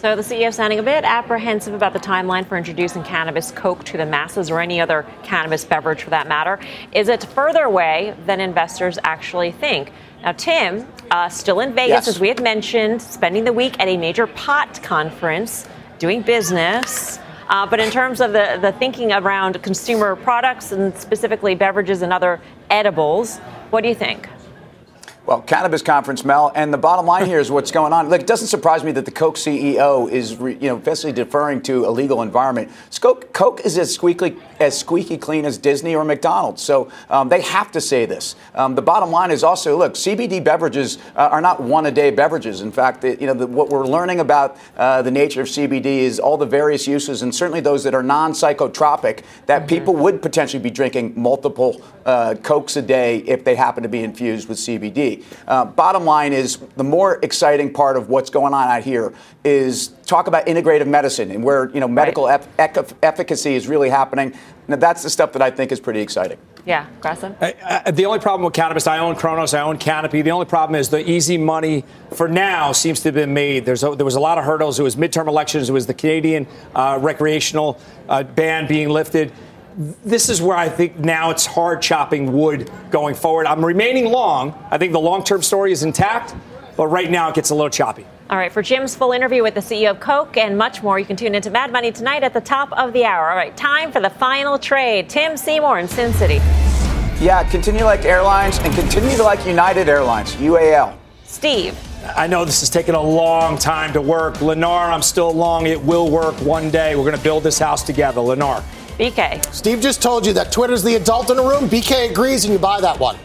So 0.00 0.16
the 0.16 0.22
CEO 0.22 0.50
sounding 0.50 0.78
a 0.78 0.82
bit 0.82 1.04
apprehensive 1.04 1.74
about 1.74 1.92
the 1.92 1.98
timeline 1.98 2.46
for 2.46 2.56
introducing 2.56 3.02
cannabis 3.02 3.50
coke 3.50 3.84
to 3.84 3.98
the 3.98 4.06
masses 4.06 4.50
or 4.50 4.58
any 4.58 4.80
other 4.80 5.04
cannabis 5.24 5.66
beverage 5.66 6.04
for 6.04 6.08
that 6.08 6.26
matter. 6.26 6.58
Is 6.92 7.08
it 7.08 7.22
further 7.22 7.64
away 7.64 8.16
than 8.24 8.40
investors 8.40 8.98
actually 9.04 9.52
think? 9.52 9.92
Now, 10.22 10.32
Tim, 10.32 10.88
uh, 11.10 11.28
still 11.28 11.60
in 11.60 11.74
Vegas, 11.74 12.06
yes. 12.06 12.08
as 12.08 12.18
we 12.18 12.28
had 12.28 12.42
mentioned, 12.42 13.02
spending 13.02 13.44
the 13.44 13.52
week 13.52 13.78
at 13.78 13.88
a 13.88 13.98
major 13.98 14.26
pot 14.26 14.82
conference, 14.82 15.68
doing 15.98 16.22
business. 16.22 17.18
Uh, 17.50 17.66
but 17.66 17.78
in 17.78 17.90
terms 17.90 18.22
of 18.22 18.32
the, 18.32 18.58
the 18.62 18.72
thinking 18.72 19.12
around 19.12 19.62
consumer 19.62 20.16
products 20.16 20.72
and 20.72 20.96
specifically 20.96 21.54
beverages 21.54 22.00
and 22.00 22.10
other 22.10 22.40
edibles, 22.70 23.36
what 23.68 23.82
do 23.82 23.90
you 23.90 23.94
think? 23.94 24.30
Well, 25.26 25.42
cannabis 25.42 25.82
conference, 25.82 26.24
Mel, 26.24 26.50
and 26.54 26.72
the 26.72 26.78
bottom 26.78 27.04
line 27.04 27.26
here 27.26 27.38
is 27.38 27.50
what's 27.50 27.70
going 27.70 27.92
on. 27.92 28.08
Look, 28.08 28.22
it 28.22 28.26
doesn't 28.26 28.48
surprise 28.48 28.82
me 28.82 28.90
that 28.92 29.04
the 29.04 29.10
Coke 29.10 29.36
CEO 29.36 30.10
is, 30.10 30.32
you 30.32 30.68
know, 30.68 30.76
basically 30.76 31.12
deferring 31.12 31.60
to 31.62 31.86
a 31.86 31.90
legal 31.90 32.22
environment. 32.22 32.70
Coke, 33.00 33.32
Coke 33.34 33.60
is 33.60 33.76
as 33.76 33.94
squeaky, 33.94 34.36
as 34.58 34.78
squeaky 34.78 35.18
clean 35.18 35.44
as 35.44 35.58
Disney 35.58 35.94
or 35.94 36.04
McDonald's, 36.04 36.62
so 36.62 36.90
um, 37.10 37.28
they 37.28 37.42
have 37.42 37.70
to 37.72 37.82
say 37.82 38.06
this. 38.06 38.34
Um, 38.54 38.74
the 38.74 38.82
bottom 38.82 39.10
line 39.10 39.30
is 39.30 39.44
also, 39.44 39.76
look, 39.76 39.92
CBD 39.94 40.42
beverages 40.42 40.98
uh, 41.14 41.28
are 41.30 41.42
not 41.42 41.62
one-a-day 41.62 42.10
beverages. 42.12 42.62
In 42.62 42.72
fact, 42.72 43.04
you 43.04 43.26
know, 43.26 43.34
the, 43.34 43.46
what 43.46 43.68
we're 43.68 43.86
learning 43.86 44.20
about 44.20 44.56
uh, 44.78 45.02
the 45.02 45.10
nature 45.10 45.42
of 45.42 45.48
CBD 45.48 45.84
is 45.84 46.18
all 46.18 46.38
the 46.38 46.46
various 46.46 46.86
uses, 46.86 47.22
and 47.22 47.34
certainly 47.34 47.60
those 47.60 47.84
that 47.84 47.94
are 47.94 48.02
non-psychotropic, 48.02 49.22
that 49.46 49.60
mm-hmm. 49.60 49.66
people 49.66 49.94
would 49.96 50.22
potentially 50.22 50.62
be 50.62 50.70
drinking 50.70 51.12
multiple 51.14 51.80
uh, 52.06 52.34
Cokes 52.42 52.76
a 52.76 52.82
day 52.82 53.18
if 53.18 53.44
they 53.44 53.54
happen 53.54 53.82
to 53.82 53.88
be 53.88 54.02
infused 54.02 54.48
with 54.48 54.58
CBD. 54.58 55.19
Uh, 55.46 55.64
bottom 55.64 56.04
line 56.04 56.32
is 56.32 56.58
the 56.76 56.84
more 56.84 57.18
exciting 57.22 57.72
part 57.72 57.96
of 57.96 58.08
what's 58.08 58.30
going 58.30 58.54
on 58.54 58.68
out 58.68 58.82
here 58.82 59.12
is 59.44 59.88
talk 60.06 60.26
about 60.26 60.46
integrative 60.46 60.86
medicine 60.86 61.30
and 61.30 61.42
where 61.42 61.70
you 61.70 61.80
know 61.80 61.88
medical 61.88 62.26
right. 62.26 62.46
ef- 62.58 62.94
efficacy 63.02 63.54
is 63.54 63.68
really 63.68 63.88
happening. 63.88 64.34
Now 64.68 64.76
that's 64.76 65.02
the 65.02 65.10
stuff 65.10 65.32
that 65.32 65.42
I 65.42 65.50
think 65.50 65.72
is 65.72 65.80
pretty 65.80 66.00
exciting. 66.00 66.38
Yeah, 66.66 66.86
Grasso. 67.00 67.34
Uh, 67.40 67.90
the 67.90 68.06
only 68.06 68.18
problem 68.18 68.44
with 68.44 68.54
cannabis, 68.54 68.86
I 68.86 68.98
own 68.98 69.16
Cronos, 69.16 69.54
I 69.54 69.62
own 69.62 69.78
Canopy. 69.78 70.22
The 70.22 70.30
only 70.30 70.46
problem 70.46 70.78
is 70.78 70.90
the 70.90 71.08
easy 71.08 71.38
money 71.38 71.84
for 72.12 72.28
now 72.28 72.72
seems 72.72 73.00
to 73.00 73.08
have 73.08 73.14
been 73.14 73.32
made. 73.32 73.64
There's 73.64 73.82
a, 73.82 73.94
there 73.94 74.04
was 74.04 74.14
a 74.14 74.20
lot 74.20 74.38
of 74.38 74.44
hurdles. 74.44 74.78
It 74.78 74.82
was 74.82 74.96
midterm 74.96 75.26
elections. 75.26 75.70
It 75.70 75.72
was 75.72 75.86
the 75.86 75.94
Canadian 75.94 76.46
uh, 76.74 76.98
recreational 77.00 77.80
uh, 78.08 78.24
ban 78.24 78.66
being 78.66 78.90
lifted 78.90 79.32
this 79.76 80.28
is 80.28 80.42
where 80.42 80.56
I 80.56 80.68
think 80.68 80.98
now 80.98 81.30
it's 81.30 81.46
hard 81.46 81.82
chopping 81.82 82.32
wood 82.32 82.70
going 82.90 83.14
forward. 83.14 83.46
I'm 83.46 83.64
remaining 83.64 84.06
long. 84.06 84.54
I 84.70 84.78
think 84.78 84.92
the 84.92 85.00
long 85.00 85.24
term 85.24 85.42
story 85.42 85.72
is 85.72 85.82
intact, 85.82 86.34
but 86.76 86.86
right 86.86 87.10
now 87.10 87.28
it 87.28 87.34
gets 87.34 87.50
a 87.50 87.54
little 87.54 87.70
choppy. 87.70 88.06
All 88.30 88.36
right, 88.36 88.52
for 88.52 88.62
Jim's 88.62 88.94
full 88.94 89.10
interview 89.10 89.42
with 89.42 89.54
the 89.54 89.60
CEO 89.60 89.90
of 89.90 89.98
Coke 89.98 90.36
and 90.36 90.56
much 90.56 90.84
more, 90.84 91.00
you 91.00 91.04
can 91.04 91.16
tune 91.16 91.34
into 91.34 91.50
Mad 91.50 91.72
Money 91.72 91.90
tonight 91.90 92.22
at 92.22 92.32
the 92.32 92.40
top 92.40 92.72
of 92.72 92.92
the 92.92 93.04
hour. 93.04 93.28
All 93.28 93.36
right, 93.36 93.56
time 93.56 93.90
for 93.90 94.00
the 94.00 94.10
final 94.10 94.56
trade. 94.56 95.10
Tim 95.10 95.36
Seymour 95.36 95.80
in 95.80 95.88
Sin 95.88 96.12
City. 96.12 96.36
Yeah, 97.20 97.42
continue 97.50 97.84
like 97.84 98.04
airlines 98.04 98.58
and 98.60 98.72
continue 98.74 99.16
to 99.16 99.22
like 99.24 99.44
United 99.44 99.88
Airlines, 99.88 100.36
UAL. 100.36 100.96
Steve. 101.24 101.76
I 102.16 102.26
know 102.26 102.44
this 102.44 102.60
has 102.60 102.70
taken 102.70 102.94
a 102.94 103.02
long 103.02 103.58
time 103.58 103.92
to 103.92 104.00
work. 104.00 104.36
Lennar, 104.36 104.90
I'm 104.90 105.02
still 105.02 105.32
long. 105.32 105.66
It 105.66 105.80
will 105.82 106.10
work 106.10 106.34
one 106.36 106.70
day. 106.70 106.96
We're 106.96 107.04
going 107.04 107.16
to 107.16 107.22
build 107.22 107.42
this 107.42 107.58
house 107.58 107.82
together. 107.82 108.20
Lennar. 108.20 108.64
BK. 109.00 109.42
Steve 109.54 109.80
just 109.80 110.02
told 110.02 110.26
you 110.26 110.34
that 110.34 110.52
Twitter's 110.52 110.82
the 110.82 110.96
adult 110.96 111.30
in 111.30 111.38
the 111.38 111.42
room. 111.42 111.70
BK 111.70 112.10
agrees 112.10 112.44
and 112.44 112.52
you 112.52 112.58
buy 112.58 112.82
that 112.82 113.00
one. 113.00 113.16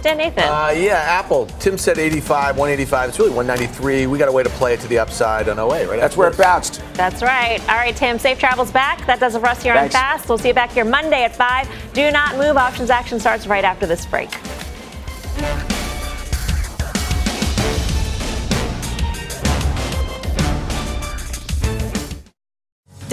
Dan 0.00 0.16
Nathan. 0.16 0.44
Uh, 0.44 0.72
yeah, 0.74 0.94
Apple. 0.94 1.44
Tim 1.60 1.76
said 1.76 1.98
85, 1.98 2.56
185. 2.56 3.08
It's 3.10 3.18
really 3.18 3.30
193. 3.30 4.06
We 4.06 4.18
got 4.18 4.28
a 4.28 4.32
way 4.32 4.42
to 4.42 4.48
play 4.50 4.72
it 4.72 4.80
to 4.80 4.88
the 4.88 4.98
upside 4.98 5.50
on 5.50 5.58
08, 5.58 5.88
right? 5.88 6.00
That's 6.00 6.16
where 6.16 6.30
it 6.30 6.38
bounced. 6.38 6.82
That's 6.94 7.22
right. 7.22 7.60
All 7.68 7.76
right, 7.76 7.94
Tim, 7.94 8.18
safe 8.18 8.38
travels 8.38 8.72
back. 8.72 9.06
That 9.06 9.20
does 9.20 9.34
it 9.34 9.40
for 9.40 9.46
us 9.46 9.62
here 9.62 9.74
Thanks. 9.74 9.94
on 9.94 10.00
Fast. 10.00 10.28
We'll 10.28 10.38
see 10.38 10.48
you 10.48 10.54
back 10.54 10.70
here 10.72 10.86
Monday 10.86 11.24
at 11.24 11.36
5. 11.36 11.68
Do 11.92 12.10
not 12.10 12.38
move. 12.38 12.56
Options 12.56 12.88
action 12.88 13.20
starts 13.20 13.46
right 13.46 13.64
after 13.64 13.86
this 13.86 14.06
break. 14.06 14.30